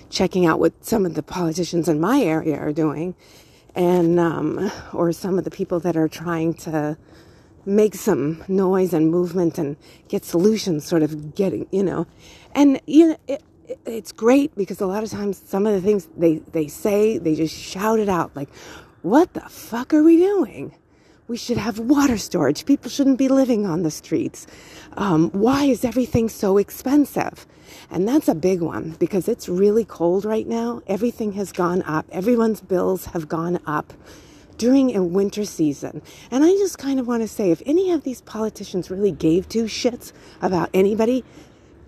checking 0.10 0.46
out 0.46 0.60
what 0.60 0.84
some 0.84 1.06
of 1.06 1.14
the 1.14 1.24
politicians 1.24 1.88
in 1.88 2.00
my 2.00 2.22
area 2.22 2.58
are 2.58 2.74
doing 2.74 3.16
and, 3.76 4.20
um, 4.20 4.72
or 4.94 5.12
some 5.12 5.38
of 5.38 5.44
the 5.44 5.52
people 5.52 5.80
that 5.82 5.96
are 5.96 6.08
trying 6.08 6.54
to, 6.56 6.98
make 7.66 7.94
some 7.94 8.44
noise 8.48 8.94
and 8.94 9.12
movement 9.12 9.58
and 9.58 9.78
get 10.08 10.26
solutions 10.26 10.86
sort 10.86 11.04
of 11.04 11.36
getting 11.36 11.68
you 11.72 11.84
know 11.84 12.08
and 12.56 12.82
you 12.88 13.10
know 13.10 13.18
it, 13.28 13.44
it's 13.86 14.12
great 14.12 14.54
because 14.56 14.82
a 14.82 14.88
lot 14.88 15.04
of 15.04 15.10
times 15.10 15.42
some 15.46 15.68
of 15.68 15.74
the 15.74 15.82
things 15.82 16.08
they 16.18 16.38
they 16.52 16.68
say 16.68 17.18
they 17.18 17.36
just 17.36 17.56
shout 17.56 18.00
it 18.00 18.10
out 18.10 18.36
like 18.36 18.50
what 19.04 19.34
the 19.34 19.42
fuck 19.42 19.94
are 19.94 20.04
we 20.04 20.18
doing 20.18 20.74
we 21.32 21.38
should 21.38 21.58
have 21.58 21.80
water 21.80 22.18
storage 22.18 22.66
people 22.66 22.90
shouldn't 22.90 23.18
be 23.18 23.30
living 23.30 23.66
on 23.66 23.84
the 23.84 23.90
streets 23.90 24.46
um, 24.98 25.30
why 25.32 25.64
is 25.64 25.86
everything 25.86 26.28
so 26.28 26.58
expensive 26.58 27.48
and 27.90 28.06
that's 28.06 28.28
a 28.28 28.36
big 28.36 28.60
one 28.62 28.92
because 29.00 29.30
it's 29.30 29.48
really 29.48 29.86
cold 29.86 30.26
right 30.26 30.46
now 30.46 30.82
everything 30.88 31.32
has 31.32 31.54
gone 31.54 31.82
up 31.84 32.06
everyone's 32.12 32.60
bills 32.60 33.06
have 33.06 33.30
gone 33.30 33.58
up 33.66 33.94
during 34.62 34.96
a 34.96 35.02
winter 35.02 35.44
season. 35.44 36.04
And 36.30 36.44
I 36.44 36.50
just 36.52 36.78
kind 36.78 37.00
of 37.00 37.08
want 37.08 37.24
to 37.24 37.28
say 37.28 37.50
if 37.50 37.64
any 37.66 37.90
of 37.90 38.04
these 38.04 38.22
politicians 38.22 38.92
really 38.92 39.12
gave 39.12 39.50
two 39.50 39.64
shits 39.64 40.14
about 40.40 40.70
anybody, 40.72 41.24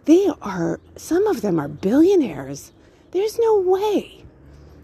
they 0.06 0.28
are, 0.42 0.80
some 0.96 1.28
of 1.28 1.42
them 1.42 1.60
are 1.60 1.68
billionaires. 1.68 2.72
There's 3.12 3.38
no 3.38 3.60
way. 3.60 4.23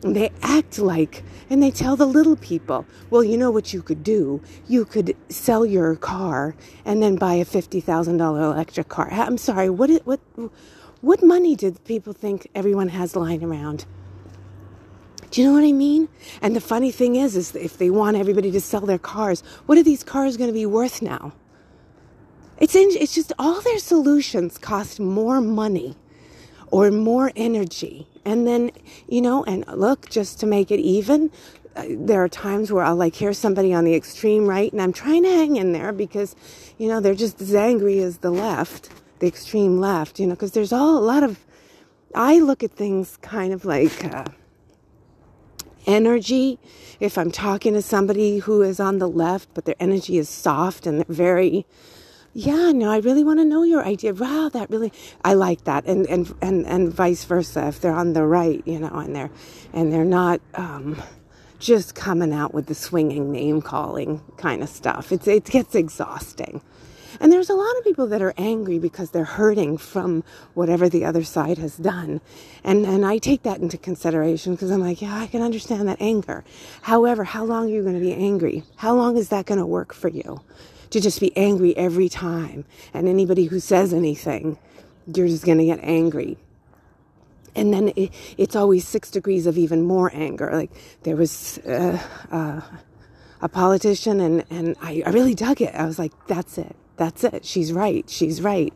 And 0.03 0.15
they 0.15 0.31
act 0.41 0.79
like, 0.79 1.23
and 1.49 1.61
they 1.61 1.71
tell 1.71 1.95
the 1.95 2.05
little 2.05 2.37
people, 2.37 2.85
well, 3.09 3.23
you 3.23 3.37
know 3.37 3.51
what 3.51 3.73
you 3.73 3.81
could 3.81 4.03
do? 4.03 4.41
You 4.67 4.85
could 4.85 5.15
sell 5.29 5.65
your 5.65 5.95
car 5.95 6.55
and 6.85 7.03
then 7.03 7.17
buy 7.17 7.33
a 7.33 7.45
$50,000 7.45 8.19
electric 8.19 8.87
car. 8.87 9.09
I'm 9.11 9.37
sorry, 9.37 9.69
what, 9.69 9.89
what, 10.05 10.21
what 11.01 11.21
money 11.21 11.55
do 11.55 11.71
people 11.71 12.13
think 12.13 12.49
everyone 12.55 12.89
has 12.89 13.15
lying 13.15 13.43
around? 13.43 13.85
Do 15.31 15.41
you 15.41 15.47
know 15.47 15.53
what 15.53 15.63
I 15.67 15.73
mean? 15.73 16.09
And 16.41 16.55
the 16.55 16.61
funny 16.61 16.91
thing 16.91 17.15
is, 17.15 17.35
is 17.35 17.55
if 17.55 17.77
they 17.77 17.89
want 17.89 18.17
everybody 18.17 18.51
to 18.51 18.61
sell 18.61 18.81
their 18.81 18.97
cars, 18.97 19.41
what 19.65 19.77
are 19.77 19.83
these 19.83 20.03
cars 20.03 20.37
going 20.37 20.49
to 20.49 20.53
be 20.53 20.65
worth 20.65 21.01
now? 21.01 21.33
It's 22.57 22.75
in, 22.75 22.89
it's 22.91 23.13
just 23.13 23.31
all 23.37 23.61
their 23.61 23.79
solutions 23.79 24.57
cost 24.57 24.99
more 24.99 25.39
money 25.39 25.95
or 26.71 26.91
more 26.91 27.31
energy. 27.35 28.07
And 28.29 28.45
then, 28.45 28.69
you 29.07 29.21
know, 29.21 29.43
and 29.45 29.65
look, 29.67 30.07
just 30.07 30.39
to 30.41 30.45
make 30.45 30.69
it 30.69 30.79
even, 30.79 31.31
uh, 31.75 31.85
there 31.89 32.23
are 32.23 32.29
times 32.29 32.71
where 32.71 32.83
I'll 32.83 32.95
like 32.95 33.15
hear 33.15 33.33
somebody 33.33 33.73
on 33.73 33.85
the 33.85 33.95
extreme 33.95 34.45
right 34.45 34.71
and 34.71 34.79
I'm 34.79 34.93
trying 34.93 35.23
to 35.23 35.29
hang 35.29 35.55
in 35.55 35.71
there 35.71 35.91
because, 35.91 36.35
you 36.77 36.87
know, 36.87 36.99
they're 36.99 37.15
just 37.15 37.41
as 37.41 37.55
angry 37.55 37.97
as 38.01 38.19
the 38.19 38.29
left, 38.29 38.89
the 39.17 39.25
extreme 39.27 39.79
left, 39.79 40.19
you 40.19 40.27
know, 40.27 40.35
because 40.35 40.51
there's 40.51 40.71
all 40.71 40.99
a 40.99 41.05
lot 41.13 41.23
of, 41.23 41.43
I 42.13 42.37
look 42.37 42.63
at 42.63 42.71
things 42.71 43.17
kind 43.17 43.51
of 43.51 43.65
like, 43.65 44.05
uh, 44.05 44.25
energy. 45.87 46.59
If 46.99 47.17
I'm 47.17 47.31
talking 47.31 47.73
to 47.73 47.81
somebody 47.81 48.37
who 48.37 48.61
is 48.61 48.79
on 48.79 48.99
the 48.99 49.09
left, 49.09 49.49
but 49.55 49.65
their 49.65 49.79
energy 49.79 50.19
is 50.19 50.29
soft 50.29 50.85
and 50.85 50.99
they're 50.99 51.15
very, 51.15 51.65
yeah, 52.39 52.71
no, 52.71 52.89
I 52.89 52.99
really 52.99 53.23
want 53.23 53.39
to 53.39 53.45
know 53.45 53.63
your 53.63 53.83
idea. 53.83 54.13
Wow, 54.13 54.49
that 54.53 54.69
really, 54.69 54.93
I 55.25 55.33
like 55.33 55.65
that. 55.65 55.85
And, 55.85 56.07
and, 56.07 56.33
and, 56.41 56.65
and 56.65 56.93
vice 56.93 57.25
versa. 57.25 57.67
If 57.67 57.81
they're 57.81 57.91
on 57.91 58.13
the 58.13 58.23
right, 58.23 58.61
you 58.65 58.79
know, 58.79 58.95
and 58.95 59.15
they're, 59.15 59.31
and 59.73 59.91
they're 59.91 60.05
not, 60.05 60.39
um, 60.53 61.01
just 61.59 61.93
coming 61.93 62.31
out 62.31 62.53
with 62.53 62.67
the 62.67 62.75
swinging 62.75 63.33
name 63.33 63.61
calling 63.61 64.21
kind 64.37 64.63
of 64.63 64.69
stuff. 64.69 65.11
It's, 65.11 65.27
it 65.27 65.43
gets 65.43 65.75
exhausting. 65.75 66.61
And 67.19 67.33
there's 67.33 67.49
a 67.49 67.55
lot 67.55 67.77
of 67.77 67.83
people 67.83 68.07
that 68.07 68.21
are 68.21 68.33
angry 68.37 68.79
because 68.79 69.11
they're 69.11 69.25
hurting 69.25 69.77
from 69.77 70.23
whatever 70.53 70.87
the 70.87 71.03
other 71.03 71.25
side 71.25 71.57
has 71.57 71.75
done. 71.75 72.21
And, 72.63 72.85
and 72.85 73.05
I 73.05 73.17
take 73.17 73.43
that 73.43 73.59
into 73.59 73.77
consideration 73.77 74.55
because 74.55 74.71
I'm 74.71 74.79
like, 74.79 75.01
yeah, 75.01 75.15
I 75.17 75.27
can 75.27 75.41
understand 75.41 75.89
that 75.89 75.97
anger. 75.99 76.45
However, 76.83 77.25
how 77.25 77.43
long 77.43 77.65
are 77.65 77.73
you 77.73 77.81
going 77.81 77.95
to 77.95 77.99
be 77.99 78.13
angry? 78.13 78.63
How 78.77 78.95
long 78.95 79.17
is 79.17 79.27
that 79.29 79.45
going 79.45 79.59
to 79.59 79.65
work 79.65 79.93
for 79.93 80.07
you? 80.07 80.39
To 80.91 80.99
just 80.99 81.19
be 81.19 81.35
angry 81.37 81.75
every 81.77 82.09
time. 82.09 82.65
And 82.93 83.07
anybody 83.07 83.45
who 83.45 83.59
says 83.59 83.93
anything, 83.93 84.57
you're 85.13 85.27
just 85.27 85.45
going 85.45 85.59
to 85.59 85.65
get 85.65 85.79
angry 85.83 86.37
and 87.55 87.73
then 87.73 87.89
it, 87.95 88.11
it's 88.37 88.55
always 88.55 88.87
six 88.87 89.11
degrees 89.11 89.45
of 89.45 89.57
even 89.57 89.83
more 89.83 90.11
anger. 90.13 90.49
Like 90.51 90.71
there 91.03 91.15
was 91.15 91.59
uh, 91.59 91.99
uh, 92.31 92.61
a 93.41 93.49
politician, 93.49 94.19
and 94.19 94.45
and 94.49 94.75
I, 94.81 95.03
I 95.05 95.09
really 95.09 95.35
dug 95.35 95.61
it. 95.61 95.73
I 95.75 95.85
was 95.85 95.99
like, 95.99 96.13
that's 96.27 96.57
it. 96.57 96.75
That's 96.97 97.23
it. 97.23 97.45
She's 97.45 97.73
right. 97.73 98.09
She's 98.09 98.41
right. 98.41 98.73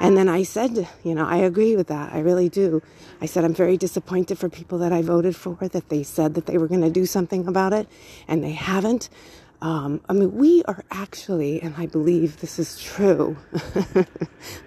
And 0.00 0.16
then 0.16 0.30
I 0.30 0.44
said, 0.44 0.88
you 1.04 1.14
know, 1.14 1.26
I 1.26 1.36
agree 1.36 1.76
with 1.76 1.88
that. 1.88 2.14
I 2.14 2.20
really 2.20 2.48
do. 2.48 2.82
I 3.20 3.26
said, 3.26 3.44
I'm 3.44 3.52
very 3.52 3.76
disappointed 3.76 4.38
for 4.38 4.48
people 4.48 4.78
that 4.78 4.92
I 4.94 5.02
voted 5.02 5.36
for 5.36 5.56
that 5.68 5.90
they 5.90 6.02
said 6.02 6.34
that 6.34 6.46
they 6.46 6.56
were 6.56 6.68
going 6.68 6.80
to 6.80 6.90
do 6.90 7.04
something 7.04 7.46
about 7.46 7.74
it 7.74 7.86
and 8.26 8.42
they 8.42 8.52
haven't. 8.52 9.10
Um, 9.62 10.00
I 10.08 10.14
mean, 10.14 10.34
we 10.34 10.62
are 10.64 10.84
actually, 10.90 11.60
and 11.60 11.74
I 11.76 11.84
believe 11.86 12.40
this 12.40 12.58
is 12.58 12.80
true, 12.80 13.36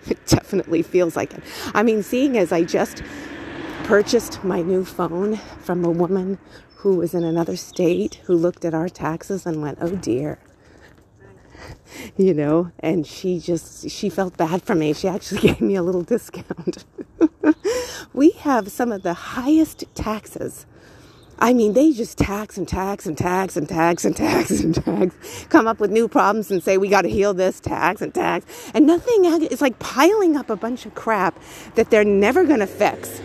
it 0.08 0.24
definitely 0.28 0.84
feels 0.84 1.16
like 1.16 1.34
it. 1.34 1.44
I 1.74 1.82
mean, 1.82 2.04
seeing 2.04 2.38
as 2.38 2.52
I 2.52 2.64
just 2.64 3.02
purchased 3.86 4.44
my 4.44 4.62
new 4.62 4.86
phone 4.86 5.38
from 5.62 5.84
a 5.84 5.90
woman 5.90 6.38
who 6.78 6.98
was 6.98 7.16
in 7.16 7.24
another 7.24 7.56
state 7.56 8.22
who 8.26 8.36
looked 8.36 8.66
at 8.66 8.76
our 8.76 8.88
taxes 8.88 9.48
and 9.48 9.64
went, 9.64 9.80
oh 9.82 9.96
dear, 9.96 10.38
you 12.18 12.34
know, 12.34 12.72
and 12.80 13.08
she 13.08 13.40
just, 13.40 13.90
she 13.90 14.10
felt 14.10 14.38
bad 14.38 14.62
for 14.62 14.76
me. 14.76 14.94
She 14.94 15.08
actually 15.08 15.42
gave 15.48 15.62
me 15.62 15.76
a 15.76 15.82
little 15.82 16.04
discount. 16.04 16.86
we 18.14 18.32
have 18.32 18.72
some 18.72 18.92
of 18.92 19.02
the 19.02 19.14
highest 19.14 19.86
taxes. 19.96 20.68
I 21.44 21.52
mean, 21.52 21.74
they 21.74 21.92
just 21.92 22.18
tax 22.18 22.58
and 22.58 22.66
tax 22.66 23.06
and 23.06 23.18
tax 23.18 23.58
and 23.58 23.68
tax 23.68 24.06
and 24.06 24.16
tax 24.16 24.50
and 24.50 24.74
tax, 24.86 25.46
come 25.50 25.68
up 25.68 25.82
with 25.82 25.92
new 25.92 26.08
problems 26.08 26.50
and 26.50 26.64
say, 26.64 26.78
we 26.78 26.88
got 26.88 27.02
to 27.02 27.10
heal 27.10 27.34
this 27.34 27.60
tax 27.60 28.02
and 28.02 28.14
tax. 28.14 28.72
And 28.74 28.88
nothing, 28.88 29.26
it's 29.26 29.60
like 29.60 29.78
piling 29.80 30.38
up 30.38 30.50
a 30.50 30.56
bunch 30.56 30.86
of 30.86 30.96
crap 30.96 31.38
that 31.76 31.90
they're 31.90 32.06
never 32.06 32.46
going 32.46 32.62
to 32.62 32.66
fix. 32.66 33.22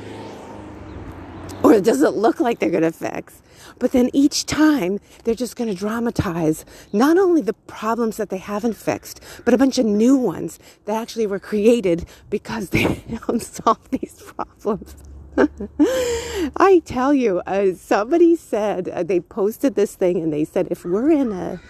Or 1.62 1.72
it 1.74 1.84
doesn't 1.84 2.16
look 2.16 2.40
like 2.40 2.58
they're 2.58 2.70
going 2.70 2.82
to 2.82 2.90
fix. 2.90 3.40
But 3.78 3.92
then 3.92 4.10
each 4.12 4.46
time 4.46 4.98
they're 5.22 5.36
just 5.36 5.54
going 5.54 5.70
to 5.70 5.76
dramatize 5.76 6.64
not 6.92 7.18
only 7.18 7.40
the 7.40 7.52
problems 7.52 8.16
that 8.16 8.30
they 8.30 8.38
haven't 8.38 8.74
fixed, 8.74 9.20
but 9.44 9.54
a 9.54 9.58
bunch 9.58 9.78
of 9.78 9.86
new 9.86 10.16
ones 10.16 10.58
that 10.86 11.00
actually 11.00 11.28
were 11.28 11.38
created 11.38 12.04
because 12.30 12.70
they 12.70 13.04
don't 13.28 13.42
solve 13.42 13.88
these 13.90 14.20
problems. 14.20 14.96
I 16.56 16.82
tell 16.84 17.14
you, 17.14 17.40
uh, 17.46 17.74
somebody 17.74 18.36
said 18.36 18.88
uh, 18.88 19.02
they 19.04 19.20
posted 19.20 19.76
this 19.76 19.96
thing 19.96 20.22
and 20.22 20.32
they 20.32 20.44
said 20.44 20.68
if 20.70 20.84
we're 20.84 21.10
in 21.10 21.32
a 21.32 21.60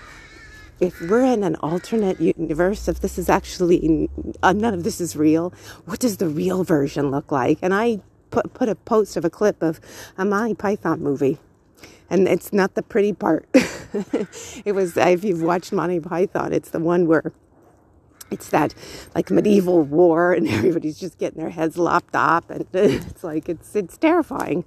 if 0.81 1.01
we're 1.03 1.25
in 1.25 1.45
an 1.45 1.57
alternate 1.57 2.21
universe, 2.21 2.89
if 2.89 3.01
this 3.01 3.19
is 3.19 3.29
actually 3.29 4.11
uh, 4.43 4.53
none 4.53 4.75
of 4.75 4.85
this 4.85 5.01
is 5.01 5.17
real, 5.17 5.53
what 5.87 6.01
does 6.01 6.19
the 6.19 6.29
real 6.29 6.65
version 6.65 7.11
look 7.11 7.33
like? 7.33 7.59
And 7.63 7.75
I 7.75 8.01
put 8.31 8.55
put 8.55 8.69
a 8.69 8.77
post 8.77 9.17
of 9.17 9.25
a 9.25 9.31
clip 9.31 9.63
of 9.63 9.81
a 10.19 10.25
Monty 10.25 10.55
Python 10.55 11.01
movie 11.03 11.39
and 12.11 12.29
it's 12.29 12.53
not 12.53 12.75
the 12.75 12.83
pretty 12.83 13.13
part. 13.13 13.49
it 14.65 14.73
was 14.75 14.97
if 14.97 15.25
you've 15.25 15.43
watched 15.43 15.73
Monty 15.73 16.01
Python, 16.01 16.53
it's 16.53 16.71
the 16.71 16.81
one 16.81 17.07
where 17.07 17.33
it's 18.31 18.49
that 18.51 18.75
like 19.15 19.31
medieval 19.31 19.83
war 19.83 20.33
and 20.33 20.49
everybody's 20.59 20.99
just 20.99 21.19
getting 21.19 21.41
their 21.41 21.51
heads 21.51 21.77
lopped 21.77 22.17
off 22.17 22.49
and 22.51 22.67
it's 22.73 23.25
like 23.25 23.49
it's 23.49 23.75
it's 23.75 23.97
terrifying. 23.97 24.65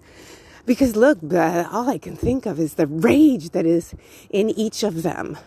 Because 0.65 0.95
look 0.95 1.17
all 1.23 1.89
i 1.89 1.97
can 1.97 2.15
think 2.15 2.45
of 2.45 2.59
is 2.59 2.75
the 2.75 2.87
rage 2.87 3.49
that 3.51 3.65
is 3.65 3.95
in 4.29 4.49
each 4.51 4.83
of 4.83 5.03
them 5.03 5.37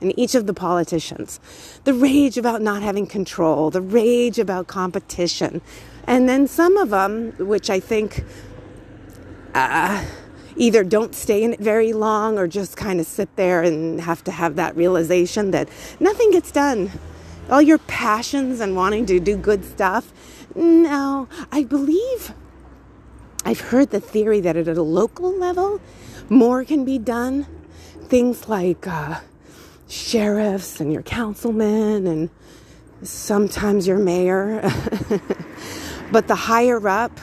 in 0.00 0.18
each 0.18 0.34
of 0.34 0.46
the 0.46 0.54
politicians. 0.54 1.38
The 1.84 1.92
rage 1.92 2.38
about 2.38 2.62
not 2.62 2.82
having 2.82 3.06
control 3.06 3.70
the 3.70 3.82
rage 3.82 4.38
about 4.38 4.66
competition. 4.66 5.60
And 6.06 6.26
then 6.28 6.46
some 6.46 6.76
of 6.76 6.90
them 6.90 7.32
which 7.32 7.68
i 7.68 7.80
think 7.80 8.24
uh, 9.54 10.04
either 10.56 10.84
don't 10.84 11.14
stay 11.14 11.42
in 11.42 11.52
it 11.54 11.60
very 11.60 11.92
long 11.92 12.38
or 12.38 12.46
just 12.46 12.76
kind 12.76 13.00
of 13.00 13.06
sit 13.06 13.34
there 13.36 13.62
and 13.62 14.00
have 14.00 14.22
to 14.24 14.30
have 14.30 14.56
that 14.56 14.76
realization 14.76 15.50
that 15.52 15.68
nothing 15.98 16.30
gets 16.30 16.50
done. 16.52 16.90
All 17.50 17.60
your 17.60 17.78
passions 17.78 18.60
and 18.60 18.76
wanting 18.76 19.06
to 19.06 19.18
do 19.18 19.36
good 19.36 19.64
stuff. 19.64 20.12
No, 20.54 21.28
I 21.50 21.64
believe 21.64 22.32
I've 23.44 23.60
heard 23.60 23.90
the 23.90 24.00
theory 24.00 24.40
that 24.40 24.56
at 24.56 24.68
a 24.68 24.82
local 24.82 25.32
level, 25.32 25.80
more 26.28 26.64
can 26.64 26.84
be 26.84 26.98
done. 26.98 27.46
Things 28.04 28.48
like 28.48 28.86
uh, 28.86 29.20
sheriffs 29.88 30.80
and 30.80 30.92
your 30.92 31.02
councilmen 31.02 32.06
and 32.06 32.30
sometimes 33.02 33.86
your 33.86 33.98
mayor. 33.98 34.60
but 36.12 36.28
the 36.28 36.34
higher 36.34 36.86
up, 36.86 37.18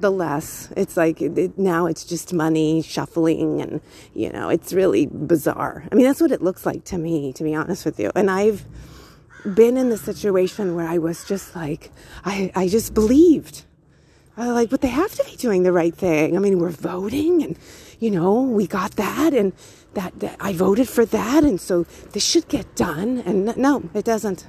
the 0.00 0.10
less. 0.10 0.72
It's 0.76 0.96
like 0.96 1.22
it, 1.22 1.56
now 1.58 1.86
it's 1.86 2.04
just 2.04 2.32
money 2.32 2.82
shuffling 2.82 3.60
and, 3.60 3.80
you 4.14 4.30
know, 4.30 4.48
it's 4.48 4.72
really 4.72 5.06
bizarre. 5.06 5.84
I 5.90 5.94
mean, 5.94 6.06
that's 6.06 6.20
what 6.20 6.32
it 6.32 6.42
looks 6.42 6.66
like 6.66 6.84
to 6.86 6.98
me, 6.98 7.32
to 7.34 7.44
be 7.44 7.54
honest 7.54 7.84
with 7.84 8.00
you. 8.00 8.10
And 8.14 8.30
I've 8.30 8.64
been 9.44 9.76
in 9.76 9.88
the 9.88 9.98
situation 9.98 10.74
where 10.74 10.86
I 10.86 10.98
was 10.98 11.24
just 11.24 11.54
like, 11.54 11.90
I, 12.24 12.52
I 12.54 12.68
just 12.68 12.94
believed. 12.94 13.64
Uh, 14.36 14.52
like, 14.52 14.70
but 14.70 14.80
they 14.80 14.88
have 14.88 15.12
to 15.12 15.24
be 15.24 15.36
doing 15.36 15.62
the 15.62 15.72
right 15.72 15.94
thing. 15.94 16.36
I 16.36 16.40
mean, 16.40 16.58
we're 16.58 16.70
voting 16.70 17.42
and, 17.42 17.58
you 17.98 18.10
know, 18.10 18.42
we 18.42 18.66
got 18.66 18.92
that 18.92 19.34
and 19.34 19.52
that, 19.94 20.18
that 20.20 20.36
I 20.40 20.52
voted 20.52 20.88
for 20.88 21.04
that. 21.06 21.44
And 21.44 21.60
so 21.60 21.84
this 22.12 22.24
should 22.24 22.48
get 22.48 22.74
done. 22.74 23.18
And 23.18 23.56
no, 23.56 23.90
it 23.94 24.04
doesn't. 24.04 24.46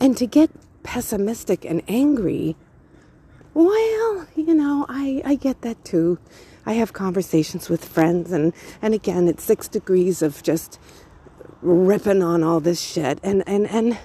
And 0.00 0.16
to 0.16 0.26
get 0.26 0.50
pessimistic 0.82 1.64
and 1.64 1.82
angry, 1.86 2.56
well, 3.54 4.26
you 4.34 4.54
know, 4.54 4.86
I, 4.88 5.22
I 5.24 5.34
get 5.36 5.62
that 5.62 5.84
too. 5.84 6.18
I 6.66 6.74
have 6.74 6.92
conversations 6.92 7.68
with 7.68 7.84
friends 7.84 8.32
and, 8.32 8.52
and 8.82 8.94
again, 8.94 9.28
it's 9.28 9.42
six 9.42 9.68
degrees 9.68 10.22
of 10.22 10.42
just 10.42 10.78
ripping 11.62 12.22
on 12.22 12.42
all 12.42 12.60
this 12.60 12.80
shit. 12.80 13.18
And, 13.22 13.42
and, 13.46 13.66
and, 13.68 13.98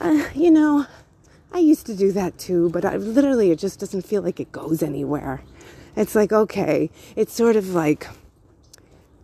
uh, 0.00 0.28
you 0.34 0.50
know, 0.50 0.86
I 1.52 1.58
used 1.58 1.86
to 1.86 1.96
do 1.96 2.12
that 2.12 2.38
too, 2.38 2.70
but 2.70 2.84
I 2.84 2.96
literally, 2.96 3.50
it 3.50 3.58
just 3.58 3.80
doesn't 3.80 4.02
feel 4.02 4.22
like 4.22 4.38
it 4.40 4.52
goes 4.52 4.82
anywhere. 4.82 5.42
It's 5.96 6.14
like, 6.14 6.32
okay, 6.32 6.90
it's 7.16 7.32
sort 7.32 7.56
of 7.56 7.74
like 7.74 8.06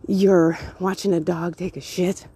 you're 0.07 0.57
watching 0.79 1.13
a 1.13 1.19
dog 1.19 1.55
take 1.55 1.77
a 1.77 1.81
shit, 1.81 2.27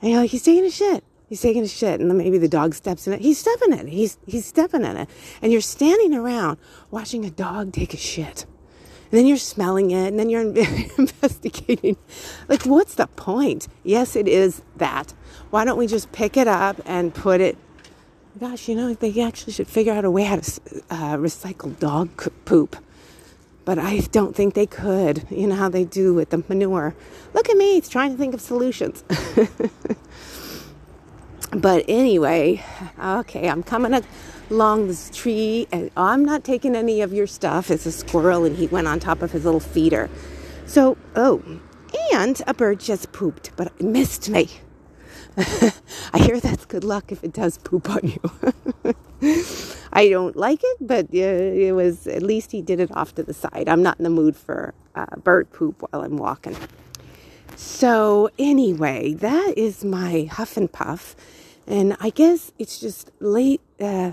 and 0.00 0.10
you're 0.10 0.20
like, 0.20 0.30
he's 0.30 0.42
taking 0.42 0.64
a 0.64 0.70
shit. 0.70 1.04
He's 1.28 1.40
taking 1.40 1.62
a 1.62 1.68
shit, 1.68 2.00
and 2.00 2.10
then 2.10 2.18
maybe 2.18 2.38
the 2.38 2.48
dog 2.48 2.74
steps 2.74 3.06
in 3.06 3.12
it. 3.12 3.20
He's 3.20 3.38
stepping 3.38 3.72
in 3.72 3.86
it. 3.86 3.88
He's 3.88 4.18
he's 4.26 4.44
stepping 4.44 4.84
in 4.84 4.96
it, 4.96 5.08
and 5.40 5.52
you're 5.52 5.60
standing 5.60 6.12
around 6.12 6.58
watching 6.90 7.24
a 7.24 7.30
dog 7.30 7.72
take 7.72 7.94
a 7.94 7.96
shit. 7.96 8.46
Then 9.10 9.26
you're 9.26 9.36
smelling 9.36 9.90
it, 9.90 10.08
and 10.08 10.18
then 10.18 10.30
you're 10.30 10.42
investigating. 10.98 11.96
Like, 12.48 12.64
what's 12.64 12.94
the 12.94 13.08
point? 13.08 13.68
Yes, 13.82 14.16
it 14.16 14.28
is 14.28 14.62
that. 14.76 15.14
Why 15.50 15.64
don't 15.64 15.78
we 15.78 15.86
just 15.86 16.12
pick 16.12 16.36
it 16.36 16.46
up 16.46 16.80
and 16.86 17.14
put 17.14 17.40
it 17.40 17.58
gosh, 18.38 18.68
you 18.68 18.74
know, 18.74 18.94
they 18.94 19.20
actually 19.20 19.52
should 19.52 19.66
figure 19.66 19.92
out 19.92 20.04
a 20.04 20.10
way 20.10 20.24
how 20.24 20.36
to 20.36 20.60
uh, 20.90 21.16
recycle 21.16 21.78
dog 21.78 22.08
poop. 22.44 22.76
But 23.64 23.78
I 23.78 24.00
don't 24.12 24.34
think 24.34 24.54
they 24.54 24.66
could. 24.66 25.26
You 25.30 25.46
know 25.46 25.54
how 25.54 25.68
they 25.68 25.84
do 25.84 26.14
with 26.14 26.30
the 26.30 26.42
manure. 26.48 26.94
Look 27.34 27.50
at 27.50 27.56
me, 27.56 27.80
trying 27.82 28.12
to 28.12 28.16
think 28.16 28.32
of 28.32 28.40
solutions. 28.40 29.04
but 31.52 31.84
anyway, 31.86 32.64
okay, 32.98 33.48
I'm 33.48 33.62
coming 33.62 33.92
along 34.50 34.88
this 34.88 35.10
tree, 35.10 35.68
and 35.72 35.90
I'm 35.96 36.24
not 36.24 36.44
taking 36.44 36.74
any 36.76 37.00
of 37.00 37.12
your 37.12 37.26
stuff. 37.26 37.70
It's 37.70 37.86
a 37.86 37.92
squirrel, 37.92 38.44
and 38.44 38.56
he 38.56 38.66
went 38.66 38.86
on 38.86 39.00
top 39.00 39.22
of 39.22 39.32
his 39.32 39.44
little 39.44 39.60
feeder. 39.60 40.10
So, 40.66 40.96
oh, 41.16 41.42
and 42.12 42.40
a 42.46 42.54
bird 42.54 42.80
just 42.80 43.12
pooped, 43.12 43.50
but 43.56 43.68
it 43.68 43.82
missed 43.82 44.28
me. 44.28 44.48
I 45.36 46.18
hear 46.18 46.40
that's 46.40 46.64
good 46.66 46.84
luck 46.84 47.12
if 47.12 47.22
it 47.24 47.32
does 47.32 47.58
poop 47.58 47.88
on 47.88 48.00
you. 48.04 48.94
I 49.92 50.08
don't 50.08 50.36
like 50.36 50.60
it, 50.62 50.76
but 50.80 51.06
uh, 51.06 51.18
it 51.18 51.72
was 51.72 52.06
at 52.06 52.22
least 52.22 52.52
he 52.52 52.62
did 52.62 52.80
it 52.80 52.94
off 52.96 53.14
to 53.16 53.22
the 53.22 53.34
side. 53.34 53.68
I'm 53.68 53.82
not 53.82 53.98
in 53.98 54.04
the 54.04 54.10
mood 54.10 54.36
for 54.36 54.74
uh, 54.94 55.16
bird 55.22 55.50
poop 55.52 55.82
while 55.90 56.02
I'm 56.02 56.16
walking. 56.16 56.56
So, 57.56 58.30
anyway, 58.38 59.14
that 59.14 59.54
is 59.56 59.84
my 59.84 60.28
huff 60.30 60.56
and 60.56 60.70
puff. 60.70 61.16
And 61.70 61.96
I 62.00 62.10
guess 62.10 62.52
it's 62.58 62.80
just 62.80 63.12
late. 63.20 63.62
Uh, 63.80 64.12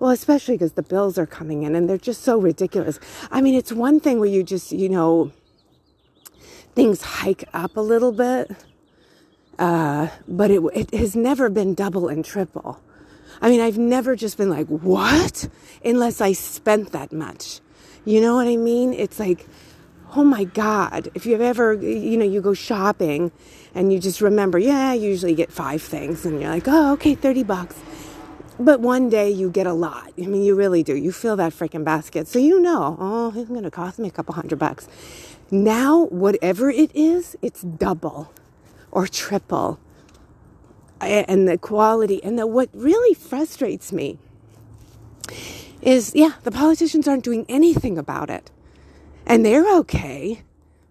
well, 0.00 0.10
especially 0.10 0.56
because 0.56 0.72
the 0.72 0.82
bills 0.82 1.18
are 1.18 1.26
coming 1.26 1.62
in 1.64 1.76
and 1.76 1.88
they're 1.88 1.98
just 1.98 2.22
so 2.22 2.38
ridiculous. 2.38 2.98
I 3.30 3.42
mean, 3.42 3.54
it's 3.54 3.72
one 3.72 4.00
thing 4.00 4.20
where 4.20 4.28
you 4.28 4.42
just, 4.42 4.72
you 4.72 4.88
know, 4.88 5.32
things 6.74 7.02
hike 7.02 7.44
up 7.54 7.76
a 7.76 7.80
little 7.80 8.12
bit 8.12 8.50
uh, 9.58 10.08
but 10.26 10.50
it, 10.50 10.62
it 10.74 10.94
has 10.94 11.16
never 11.16 11.48
been 11.48 11.74
double 11.74 12.08
and 12.08 12.24
triple. 12.24 12.80
I 13.40 13.50
mean, 13.50 13.60
I've 13.60 13.78
never 13.78 14.16
just 14.16 14.36
been 14.36 14.50
like, 14.50 14.68
what? 14.68 15.48
Unless 15.84 16.20
I 16.20 16.32
spent 16.32 16.92
that 16.92 17.12
much. 17.12 17.60
You 18.04 18.20
know 18.20 18.36
what 18.36 18.46
I 18.46 18.56
mean? 18.56 18.92
It's 18.92 19.18
like, 19.18 19.46
oh 20.16 20.24
my 20.24 20.44
God. 20.44 21.10
If 21.14 21.26
you've 21.26 21.40
ever, 21.40 21.74
you 21.74 22.16
know, 22.16 22.24
you 22.24 22.40
go 22.40 22.54
shopping 22.54 23.32
and 23.74 23.92
you 23.92 23.98
just 23.98 24.20
remember, 24.20 24.58
yeah, 24.58 24.90
I 24.90 24.94
usually 24.94 25.34
get 25.34 25.52
five 25.52 25.82
things. 25.82 26.24
And 26.24 26.40
you're 26.40 26.50
like, 26.50 26.64
oh, 26.66 26.92
okay, 26.94 27.14
30 27.14 27.42
bucks. 27.42 27.76
But 28.58 28.80
one 28.80 29.08
day 29.08 29.30
you 29.30 29.50
get 29.50 29.66
a 29.66 29.72
lot. 29.72 30.12
I 30.16 30.26
mean, 30.26 30.42
you 30.42 30.54
really 30.54 30.82
do. 30.84 30.94
You 30.94 31.10
fill 31.10 31.36
that 31.36 31.52
freaking 31.52 31.84
basket. 31.84 32.28
So 32.28 32.38
you 32.38 32.60
know, 32.60 32.96
oh, 33.00 33.32
it's 33.34 33.48
going 33.48 33.64
to 33.64 33.70
cost 33.70 33.98
me 33.98 34.08
a 34.08 34.12
couple 34.12 34.34
hundred 34.34 34.58
bucks. 34.58 34.88
Now, 35.50 36.04
whatever 36.06 36.70
it 36.70 36.94
is, 36.94 37.36
it's 37.42 37.62
double 37.62 38.32
or 38.92 39.08
triple. 39.08 39.80
And 41.00 41.48
the 41.48 41.58
quality, 41.58 42.22
and 42.22 42.38
the, 42.38 42.46
what 42.46 42.70
really 42.72 43.14
frustrates 43.14 43.92
me 43.92 44.18
is 45.82 46.12
yeah, 46.14 46.34
the 46.44 46.50
politicians 46.50 47.06
aren't 47.08 47.24
doing 47.24 47.44
anything 47.48 47.98
about 47.98 48.30
it. 48.30 48.50
And 49.26 49.44
they're 49.44 49.76
okay 49.78 50.42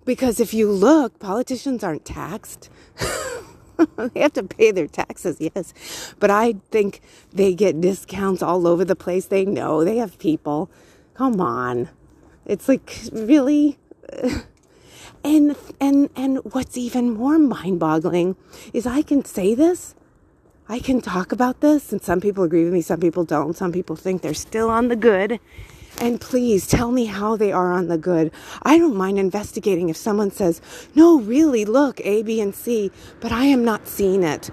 because 0.06 0.40
if 0.40 0.54
you 0.54 0.72
look, 0.72 1.20
politicians 1.20 1.84
aren't 1.84 2.06
taxed. 2.06 2.70
they 3.98 4.20
have 4.22 4.34
to 4.34 4.44
pay 4.44 4.72
their 4.72 4.88
taxes, 4.88 5.38
yes. 5.40 6.14
But 6.20 6.32
I 6.32 6.56
think 6.72 7.02
they 7.32 7.54
get 7.54 7.80
discounts 7.80 8.42
all 8.42 8.68
over 8.68 8.84
the 8.86 8.96
place. 8.96 9.26
They 9.26 9.46
know 9.46 9.84
they 9.84 9.98
have 9.98 10.18
people. 10.20 10.70
Come 11.14 11.40
on. 11.40 11.90
It's 12.46 12.68
like, 12.68 13.00
really? 13.12 13.78
And 15.26 15.56
and 15.80 16.10
and 16.18 16.40
what's 16.52 16.76
even 16.76 17.14
more 17.14 17.40
mind-boggling 17.40 18.36
is 18.74 18.86
I 18.86 19.02
can 19.04 19.24
say 19.24 19.56
this. 19.56 19.96
I 20.68 20.80
can 20.80 21.00
talk 21.00 21.32
about 21.32 21.62
this 21.62 21.94
and 21.94 22.02
some 22.02 22.20
people 22.20 22.44
agree 22.44 22.66
with 22.66 22.74
me, 22.74 22.82
some 22.82 23.00
people 23.00 23.24
don't. 23.24 23.56
Some 23.56 23.72
people 23.72 23.96
think 23.96 24.22
they're 24.22 24.34
still 24.34 24.70
on 24.70 24.90
the 24.90 24.98
good. 24.98 25.40
And 26.00 26.20
please 26.20 26.68
tell 26.68 26.92
me 26.92 27.06
how 27.06 27.36
they 27.36 27.52
are 27.52 27.72
on 27.72 27.88
the 27.88 27.98
good. 27.98 28.32
I 28.64 28.78
don't 28.78 28.96
mind 28.96 29.20
investigating 29.20 29.90
if 29.90 29.98
someone 29.98 30.32
says, 30.32 30.62
"No, 30.96 31.20
really, 31.20 31.66
look, 31.66 32.02
A, 32.04 32.24
B, 32.24 32.42
and 32.42 32.54
C," 32.54 32.92
but 33.20 33.32
I 33.32 33.46
am 33.46 33.64
not 33.64 33.88
seeing 33.88 34.24
it. 34.24 34.50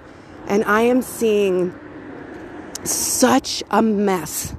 And 0.47 0.63
I 0.65 0.81
am 0.81 1.01
seeing 1.01 1.73
such 2.83 3.63
a 3.71 3.81
mess. 3.81 4.55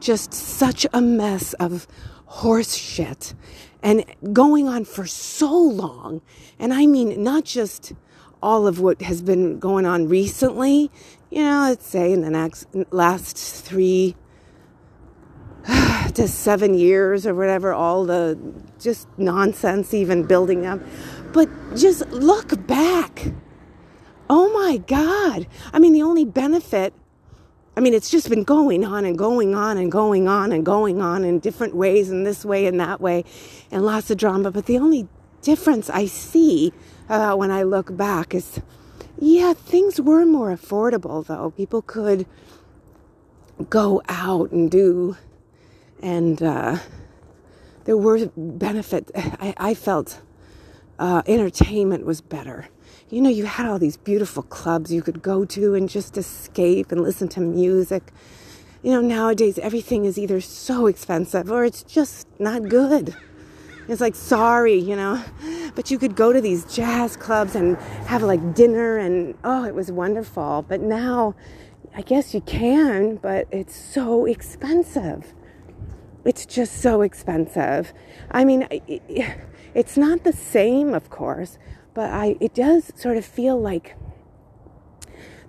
Just 0.00 0.34
such 0.34 0.86
a 0.92 1.00
mess 1.00 1.52
of 1.54 1.86
horse 2.26 2.74
shit 2.74 3.34
and 3.82 4.04
going 4.32 4.68
on 4.68 4.84
for 4.84 5.06
so 5.06 5.52
long. 5.52 6.22
And 6.58 6.72
I 6.72 6.86
mean, 6.86 7.22
not 7.22 7.44
just 7.44 7.92
all 8.42 8.66
of 8.66 8.80
what 8.80 9.02
has 9.02 9.22
been 9.22 9.58
going 9.58 9.86
on 9.86 10.08
recently, 10.08 10.90
you 11.30 11.42
know, 11.42 11.62
let's 11.62 11.86
say 11.86 12.12
in 12.12 12.22
the 12.22 12.30
next 12.30 12.66
last 12.90 13.36
three 13.36 14.16
to 16.14 16.28
seven 16.28 16.74
years 16.74 17.26
or 17.26 17.34
whatever, 17.34 17.72
all 17.72 18.04
the 18.04 18.38
just 18.78 19.06
nonsense 19.18 19.94
even 19.94 20.24
building 20.24 20.66
up. 20.66 20.80
But 21.32 21.48
just 21.76 22.06
look 22.10 22.66
back. 22.66 23.32
Oh 24.28 24.52
my 24.52 24.78
God. 24.78 25.46
I 25.72 25.78
mean, 25.78 25.92
the 25.92 26.02
only 26.02 26.24
benefit 26.24 26.94
I 27.74 27.80
mean, 27.80 27.94
it's 27.94 28.10
just 28.10 28.28
been 28.28 28.44
going 28.44 28.84
on 28.84 29.06
and 29.06 29.16
going 29.16 29.54
on 29.54 29.78
and 29.78 29.90
going 29.90 30.28
on 30.28 30.52
and 30.52 30.64
going 30.64 31.00
on 31.00 31.24
in 31.24 31.38
different 31.38 31.74
ways 31.74 32.10
and 32.10 32.26
this 32.26 32.44
way 32.44 32.66
and 32.66 32.78
that 32.80 33.00
way 33.00 33.24
and 33.70 33.84
lots 33.84 34.10
of 34.10 34.18
drama. 34.18 34.50
But 34.50 34.66
the 34.66 34.76
only 34.76 35.08
difference 35.40 35.88
I 35.88 36.04
see 36.04 36.74
uh, 37.08 37.34
when 37.34 37.50
I 37.50 37.62
look 37.62 37.96
back 37.96 38.34
is, 38.34 38.60
yeah, 39.18 39.54
things 39.54 39.98
were 39.98 40.26
more 40.26 40.54
affordable 40.54 41.26
though. 41.26 41.50
People 41.50 41.80
could 41.80 42.26
go 43.70 44.02
out 44.06 44.50
and 44.50 44.70
do, 44.70 45.16
and 46.02 46.42
uh, 46.42 46.78
there 47.84 47.96
were 47.96 48.30
benefits. 48.36 49.10
I, 49.14 49.54
I 49.56 49.74
felt 49.74 50.20
uh, 50.98 51.22
entertainment 51.26 52.04
was 52.04 52.20
better 52.20 52.68
you 53.12 53.20
know, 53.20 53.28
you 53.28 53.44
had 53.44 53.66
all 53.66 53.78
these 53.78 53.98
beautiful 53.98 54.42
clubs 54.42 54.90
you 54.90 55.02
could 55.02 55.20
go 55.20 55.44
to 55.44 55.74
and 55.74 55.86
just 55.86 56.16
escape 56.16 56.90
and 56.90 57.02
listen 57.02 57.28
to 57.28 57.40
music. 57.40 58.10
You 58.82 58.92
know, 58.92 59.02
nowadays 59.02 59.58
everything 59.58 60.06
is 60.06 60.18
either 60.18 60.40
so 60.40 60.86
expensive 60.86 61.52
or 61.52 61.62
it's 61.66 61.82
just 61.82 62.26
not 62.40 62.70
good. 62.70 63.14
It's 63.86 64.00
like, 64.00 64.14
sorry, 64.14 64.76
you 64.76 64.96
know, 64.96 65.22
but 65.74 65.90
you 65.90 65.98
could 65.98 66.16
go 66.16 66.32
to 66.32 66.40
these 66.40 66.64
jazz 66.64 67.14
clubs 67.18 67.54
and 67.54 67.76
have 68.06 68.22
like 68.22 68.54
dinner 68.54 68.96
and 68.96 69.34
oh, 69.44 69.66
it 69.66 69.74
was 69.74 69.92
wonderful. 69.92 70.64
But 70.66 70.80
now, 70.80 71.34
I 71.94 72.00
guess 72.00 72.32
you 72.32 72.40
can, 72.40 73.16
but 73.16 73.46
it's 73.50 73.76
so 73.76 74.24
expensive. 74.24 75.34
It's 76.24 76.46
just 76.46 76.80
so 76.80 77.02
expensive. 77.02 77.92
I 78.30 78.44
mean, 78.44 78.66
it's 79.74 79.96
not 79.96 80.24
the 80.24 80.32
same, 80.32 80.94
of 80.94 81.10
course, 81.10 81.58
but 81.94 82.10
I 82.10 82.36
it 82.40 82.54
does 82.54 82.92
sort 82.94 83.16
of 83.16 83.24
feel 83.24 83.60
like 83.60 83.96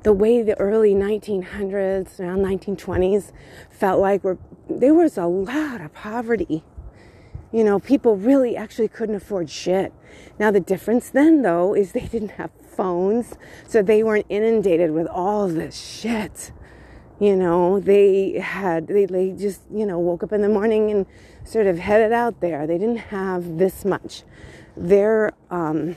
the 0.03 0.13
way 0.13 0.41
the 0.41 0.59
early 0.59 0.93
1900s, 0.93 2.19
around 2.19 2.39
1920s, 2.39 3.31
felt 3.69 4.01
like 4.01 4.23
were 4.23 4.37
there 4.69 4.93
was 4.93 5.17
a 5.17 5.25
lot 5.25 5.79
of 5.81 5.93
poverty. 5.93 6.63
You 7.51 7.63
know, 7.63 7.79
people 7.79 8.17
really 8.17 8.57
actually 8.57 8.87
couldn't 8.87 9.15
afford 9.15 9.49
shit. 9.49 9.93
Now 10.39 10.49
the 10.49 10.59
difference 10.59 11.09
then 11.09 11.43
though 11.43 11.75
is 11.75 11.91
they 11.91 12.07
didn't 12.07 12.31
have 12.31 12.49
phones, 12.67 13.35
so 13.67 13.83
they 13.83 14.01
weren't 14.01 14.25
inundated 14.27 14.91
with 14.91 15.05
all 15.07 15.47
this 15.47 15.79
shit. 15.79 16.51
You 17.19 17.35
know, 17.35 17.79
they 17.79 18.39
had, 18.39 18.87
they, 18.87 19.05
they 19.05 19.31
just, 19.31 19.61
you 19.71 19.85
know, 19.85 19.99
woke 19.99 20.23
up 20.23 20.33
in 20.33 20.41
the 20.41 20.49
morning 20.49 20.91
and 20.91 21.05
sort 21.45 21.67
of 21.67 21.77
headed 21.77 22.11
out 22.11 22.39
there. 22.41 22.65
They 22.67 22.77
didn't 22.77 22.97
have 22.97 23.57
this 23.57 23.85
much. 23.85 24.23
Their 24.75 25.31
um, 25.49 25.95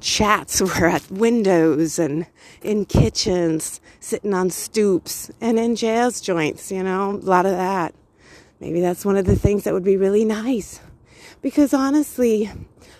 chats 0.00 0.60
were 0.60 0.86
at 0.86 1.10
windows 1.10 1.98
and 1.98 2.26
in 2.62 2.86
kitchens, 2.86 3.80
sitting 4.00 4.34
on 4.34 4.50
stoops, 4.50 5.30
and 5.40 5.58
in 5.58 5.76
jazz 5.76 6.20
joints, 6.20 6.72
you 6.72 6.82
know, 6.82 7.12
a 7.12 7.24
lot 7.24 7.46
of 7.46 7.52
that. 7.52 7.94
Maybe 8.58 8.80
that's 8.80 9.04
one 9.04 9.16
of 9.16 9.24
the 9.24 9.36
things 9.36 9.64
that 9.64 9.72
would 9.72 9.84
be 9.84 9.96
really 9.96 10.24
nice. 10.24 10.80
Because 11.40 11.72
honestly, 11.72 12.50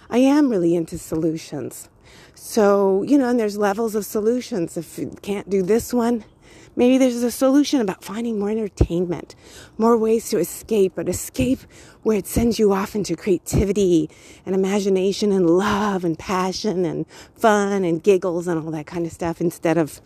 I 0.09 0.19
am 0.19 0.49
really 0.49 0.75
into 0.75 0.97
solutions. 0.97 1.89
So, 2.35 3.03
you 3.03 3.19
know, 3.19 3.29
and 3.29 3.39
there's 3.39 3.59
levels 3.59 3.95
of 3.95 4.07
solutions. 4.07 4.79
If 4.79 4.99
you 4.99 5.15
can't 5.21 5.51
do 5.51 5.63
this 5.63 5.93
one, 5.93 6.25
maybe 6.77 6.99
there's 6.99 7.23
a 7.23 7.31
solution 7.31 7.81
about 7.81 8.05
finding 8.05 8.39
more 8.39 8.51
entertainment, 8.51 9.35
more 9.79 9.97
ways 9.97 10.29
to 10.31 10.39
escape, 10.39 10.93
but 10.95 11.09
escape 11.09 11.61
where 12.03 12.17
it 12.17 12.27
sends 12.27 12.59
you 12.59 12.73
off 12.73 12.95
into 12.95 13.17
creativity 13.17 14.09
and 14.47 14.55
imagination 14.55 15.33
and 15.33 15.49
love 15.49 16.05
and 16.05 16.19
passion 16.19 16.85
and 16.85 17.07
fun 17.35 17.85
and 17.85 18.03
giggles 18.03 18.47
and 18.47 18.65
all 18.65 18.71
that 18.71 18.87
kind 18.87 19.07
of 19.07 19.13
stuff 19.13 19.41
instead 19.41 19.77
of 19.77 20.01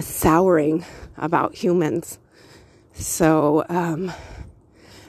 souring 0.00 0.84
about 1.16 1.54
humans. 1.54 2.18
So, 2.92 3.64
um, 3.68 4.12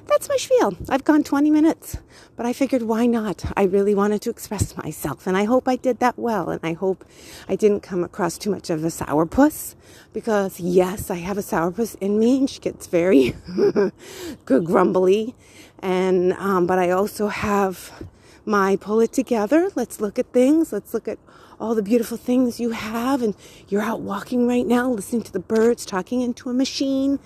that's 0.10 0.28
my 0.28 0.38
spiel. 0.38 0.76
I've 0.89 1.04
gone 1.04 1.24
20 1.24 1.52
minutes, 1.52 1.98
but 2.36 2.45
I 2.45 2.54
figured 2.54 2.82
why 2.82 3.06
not? 3.06 3.45
I 3.56 3.63
really 3.63 3.93
wanted 3.93 4.22
to 4.24 4.30
express 4.30 4.76
myself, 4.76 5.28
and 5.28 5.38
I 5.38 5.43
hope 5.43 5.67
I 5.67 5.76
did 5.76 6.00
that 6.00 6.17
well, 6.17 6.50
and 6.50 6.60
I 6.63 6.74
hope 6.74 7.06
I 7.48 7.56
didn't 7.56 7.82
come 7.82 8.04
across 8.04 8.38
too 8.38 8.50
much 8.50 8.69
of 8.69 8.84
a 8.84 8.88
sourpuss, 8.88 9.76
because 10.12 10.60
yes, 10.60 11.12
I 11.12 11.17
have 11.17 11.38
a 11.38 11.41
sourpuss 11.41 11.95
in 12.02 12.19
me, 12.19 12.39
and 12.39 12.50
she 12.50 12.60
gets 12.60 12.88
very 12.88 13.36
good 14.45 14.65
grumbly, 14.65 15.36
and 15.80 16.34
um, 16.34 16.65
but 16.65 16.80
I 16.80 16.89
also 16.89 17.28
have 17.28 18.04
my 18.45 18.76
pull 18.76 19.00
it 19.00 19.13
together. 19.13 19.69
Let's 19.76 20.02
look 20.02 20.17
at 20.17 20.34
things. 20.34 20.74
Let's 20.74 20.93
look 20.93 21.08
at 21.08 21.19
all 21.60 21.76
the 21.76 21.84
beautiful 21.84 22.17
things 22.17 22.60
you 22.60 22.72
have, 22.72 23.22
and 23.22 23.36
you're 23.67 23.82
out 23.82 24.02
walking 24.02 24.48
right 24.48 24.65
now, 24.65 24.89
listening 24.89 25.22
to 25.24 25.32
the 25.32 25.39
birds, 25.39 25.86
talking 25.86 26.22
into 26.22 26.50
a 26.50 26.54
machine 26.54 27.19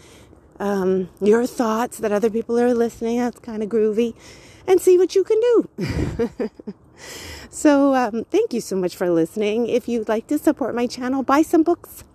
um, 0.64 1.10
your 1.22 1.46
thoughts 1.46 1.98
that 1.98 2.14
other 2.14 2.30
people 2.30 2.58
are 2.58 2.74
listening. 2.74 3.20
That's 3.20 3.40
kind 3.40 3.62
of 3.62 3.70
groovy. 3.70 4.16
And 4.66 4.80
see 4.80 4.98
what 4.98 5.14
you 5.14 5.26
can 5.26 5.40
do. 5.42 6.50
so, 7.50 7.94
um, 7.96 8.24
thank 8.32 8.54
you 8.54 8.62
so 8.62 8.78
much 8.78 8.96
for 8.96 9.10
listening. 9.10 9.68
If 9.68 9.90
you'd 9.90 10.08
like 10.08 10.28
to 10.28 10.38
support 10.38 10.74
my 10.74 10.88
channel, 10.88 11.22
buy 11.22 11.42
some 11.42 11.64
books. 11.64 12.06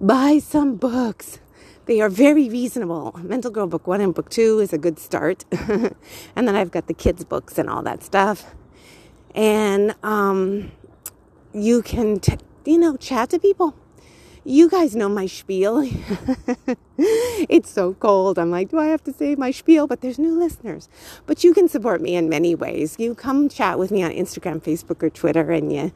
Buy 0.00 0.40
some 0.40 0.74
books. 0.74 1.38
They 1.86 2.00
are 2.00 2.08
very 2.08 2.48
reasonable. 2.48 3.12
Mental 3.22 3.52
Girl 3.52 3.68
Book 3.68 3.86
1 3.86 4.00
and 4.00 4.12
Book 4.12 4.28
2 4.28 4.58
is 4.58 4.72
a 4.72 4.78
good 4.78 4.98
start. 4.98 5.44
and 5.52 5.94
then 6.48 6.56
I've 6.56 6.72
got 6.72 6.88
the 6.88 6.94
kids' 6.94 7.24
books 7.24 7.56
and 7.58 7.70
all 7.70 7.82
that 7.82 8.02
stuff. 8.02 8.56
And 9.36 9.94
um, 10.02 10.72
you 11.52 11.80
can, 11.82 12.18
t- 12.18 12.38
you 12.64 12.78
know, 12.78 12.96
chat 12.96 13.30
to 13.30 13.38
people 13.38 13.76
you 14.44 14.68
guys 14.68 14.94
know 14.94 15.08
my 15.08 15.26
spiel. 15.26 15.82
it's 16.98 17.70
so 17.70 17.94
cold. 17.94 18.38
I'm 18.38 18.50
like, 18.50 18.70
do 18.70 18.78
I 18.78 18.86
have 18.86 19.02
to 19.04 19.12
say 19.12 19.34
my 19.34 19.50
spiel? 19.50 19.86
But 19.86 20.00
there's 20.02 20.18
new 20.18 20.38
listeners. 20.38 20.88
But 21.26 21.44
you 21.44 21.54
can 21.54 21.68
support 21.68 22.00
me 22.00 22.14
in 22.14 22.28
many 22.28 22.54
ways. 22.54 22.96
You 22.98 23.14
come 23.14 23.48
chat 23.48 23.78
with 23.78 23.90
me 23.90 24.02
on 24.02 24.10
Instagram, 24.10 24.62
Facebook, 24.62 25.02
or 25.02 25.10
Twitter, 25.10 25.50
and 25.50 25.72
you 25.72 25.92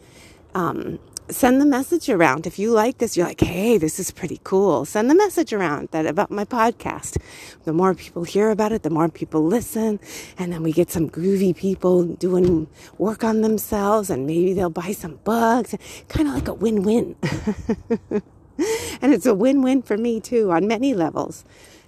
um, 0.54 0.98
send 1.30 1.60
the 1.60 1.66
message 1.66 2.08
around. 2.08 2.46
If 2.46 2.58
you 2.58 2.70
like 2.70 2.98
this, 2.98 3.16
you're 3.16 3.26
like, 3.26 3.40
hey, 3.40 3.76
this 3.76 4.00
is 4.00 4.10
pretty 4.10 4.40
cool. 4.44 4.84
Send 4.84 5.10
the 5.10 5.14
message 5.14 5.52
around 5.52 5.88
that 5.90 6.06
about 6.06 6.30
my 6.30 6.44
podcast. 6.44 7.18
The 7.64 7.72
more 7.72 7.94
people 7.94 8.24
hear 8.24 8.50
about 8.50 8.72
it, 8.72 8.82
the 8.82 8.90
more 8.90 9.08
people 9.08 9.44
listen. 9.44 10.00
And 10.38 10.52
then 10.52 10.62
we 10.62 10.72
get 10.72 10.90
some 10.90 11.10
groovy 11.10 11.54
people 11.54 12.04
doing 12.04 12.66
work 12.96 13.24
on 13.24 13.42
themselves 13.42 14.10
and 14.10 14.26
maybe 14.26 14.54
they'll 14.54 14.70
buy 14.70 14.92
some 14.92 15.20
bugs. 15.24 15.74
Kind 16.08 16.28
of 16.28 16.34
like 16.34 16.48
a 16.48 16.54
win-win. 16.54 17.16
and 19.02 19.12
it's 19.12 19.26
a 19.26 19.34
win 19.34 19.62
win 19.62 19.82
for 19.82 19.96
me 19.96 20.20
too 20.20 20.50
on 20.50 20.66
many 20.66 20.94
levels. 20.94 21.44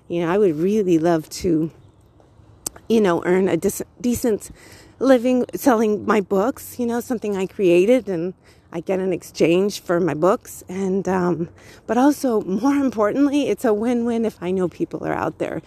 You 0.08 0.22
know, 0.22 0.32
I 0.32 0.38
would 0.38 0.56
really 0.56 0.98
love 0.98 1.28
to, 1.30 1.70
you 2.88 3.00
know, 3.00 3.22
earn 3.24 3.48
a 3.48 3.56
decent 3.56 4.50
living 4.98 5.46
selling 5.54 6.04
my 6.04 6.20
books, 6.20 6.78
you 6.78 6.86
know, 6.86 7.00
something 7.00 7.36
I 7.36 7.46
created 7.46 8.08
and 8.08 8.34
I 8.72 8.80
get 8.80 9.00
an 9.00 9.12
exchange 9.12 9.80
for 9.80 9.98
my 9.98 10.14
books. 10.14 10.62
And, 10.68 11.08
um, 11.08 11.48
but 11.86 11.96
also 11.98 12.42
more 12.42 12.74
importantly, 12.74 13.48
it's 13.48 13.64
a 13.64 13.74
win 13.74 14.04
win 14.04 14.24
if 14.24 14.40
I 14.42 14.50
know 14.50 14.68
people 14.68 15.04
are 15.06 15.14
out 15.14 15.38
there 15.38 15.62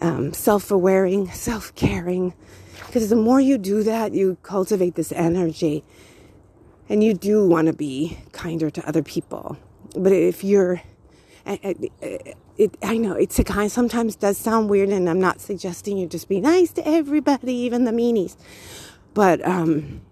um, 0.00 0.32
self 0.32 0.70
aware, 0.70 1.08
self 1.26 1.74
caring. 1.74 2.34
Because 2.86 3.08
the 3.08 3.16
more 3.16 3.40
you 3.40 3.58
do 3.58 3.82
that, 3.84 4.12
you 4.14 4.36
cultivate 4.42 4.96
this 4.96 5.12
energy 5.12 5.84
and 6.88 7.04
you 7.04 7.14
do 7.14 7.46
want 7.46 7.66
to 7.66 7.72
be 7.72 8.18
kinder 8.32 8.68
to 8.70 8.88
other 8.88 9.02
people 9.02 9.56
but 9.96 10.12
if 10.12 10.44
you're 10.44 10.82
eh, 11.46 11.56
eh, 11.62 11.74
eh, 12.02 12.32
it, 12.56 12.76
I 12.82 12.96
know 12.98 13.14
it's 13.14 13.38
a 13.38 13.44
kind 13.44 13.70
sometimes 13.72 14.16
does 14.16 14.38
sound 14.38 14.68
weird 14.68 14.90
and 14.90 15.08
I'm 15.08 15.20
not 15.20 15.40
suggesting 15.40 15.96
you 15.96 16.06
just 16.06 16.28
be 16.28 16.40
nice 16.40 16.72
to 16.72 16.86
everybody 16.86 17.54
even 17.54 17.84
the 17.84 17.90
meanies. 17.92 18.36
But 19.14 19.46
um, 19.46 20.02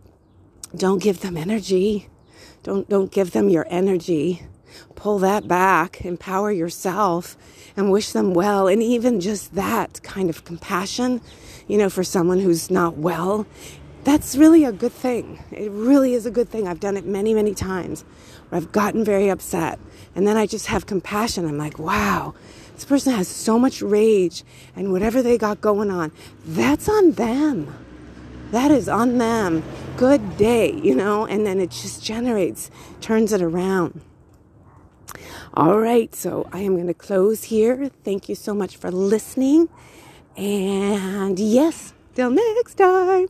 don't 0.74 1.02
give 1.02 1.20
them 1.20 1.36
energy. 1.36 2.08
Don't 2.62 2.88
don't 2.88 3.12
give 3.12 3.32
them 3.32 3.48
your 3.48 3.66
energy. 3.70 4.42
Pull 4.94 5.18
that 5.20 5.46
back 5.46 6.04
empower 6.04 6.50
yourself 6.50 7.36
and 7.76 7.90
wish 7.92 8.12
them 8.12 8.34
well. 8.34 8.66
And 8.66 8.82
even 8.82 9.20
just 9.20 9.54
that 9.54 10.02
kind 10.02 10.30
of 10.30 10.44
compassion 10.44 11.20
you 11.66 11.78
know 11.78 11.90
for 11.90 12.02
someone 12.02 12.40
who's 12.40 12.70
not 12.70 12.96
well 12.96 13.46
that's 14.04 14.36
really 14.36 14.64
a 14.64 14.72
good 14.72 14.92
thing. 14.92 15.38
It 15.50 15.70
really 15.70 16.14
is 16.14 16.24
a 16.24 16.30
good 16.30 16.48
thing. 16.48 16.66
I've 16.66 16.80
done 16.80 16.96
it 16.96 17.04
many, 17.04 17.34
many 17.34 17.54
times 17.54 18.06
where 18.48 18.60
I've 18.60 18.72
gotten 18.72 19.04
very 19.04 19.28
upset. 19.28 19.78
And 20.14 20.26
then 20.26 20.36
I 20.36 20.46
just 20.46 20.66
have 20.66 20.86
compassion. 20.86 21.46
I'm 21.46 21.58
like, 21.58 21.78
wow, 21.78 22.34
this 22.74 22.84
person 22.84 23.12
has 23.12 23.28
so 23.28 23.58
much 23.58 23.82
rage 23.82 24.44
and 24.76 24.92
whatever 24.92 25.22
they 25.22 25.38
got 25.38 25.60
going 25.60 25.90
on, 25.90 26.12
that's 26.44 26.88
on 26.88 27.12
them. 27.12 27.74
That 28.50 28.70
is 28.70 28.88
on 28.88 29.18
them. 29.18 29.62
Good 29.96 30.36
day, 30.36 30.72
you 30.72 30.94
know? 30.94 31.26
And 31.26 31.44
then 31.44 31.60
it 31.60 31.70
just 31.70 32.02
generates, 32.02 32.70
turns 33.00 33.32
it 33.32 33.42
around. 33.42 34.00
All 35.54 35.78
right, 35.78 36.14
so 36.14 36.48
I 36.52 36.60
am 36.60 36.74
going 36.74 36.86
to 36.86 36.94
close 36.94 37.44
here. 37.44 37.90
Thank 38.04 38.28
you 38.28 38.34
so 38.34 38.54
much 38.54 38.76
for 38.76 38.90
listening. 38.90 39.68
And 40.36 41.38
yes, 41.38 41.94
till 42.14 42.30
next 42.30 42.74
time. 42.74 43.28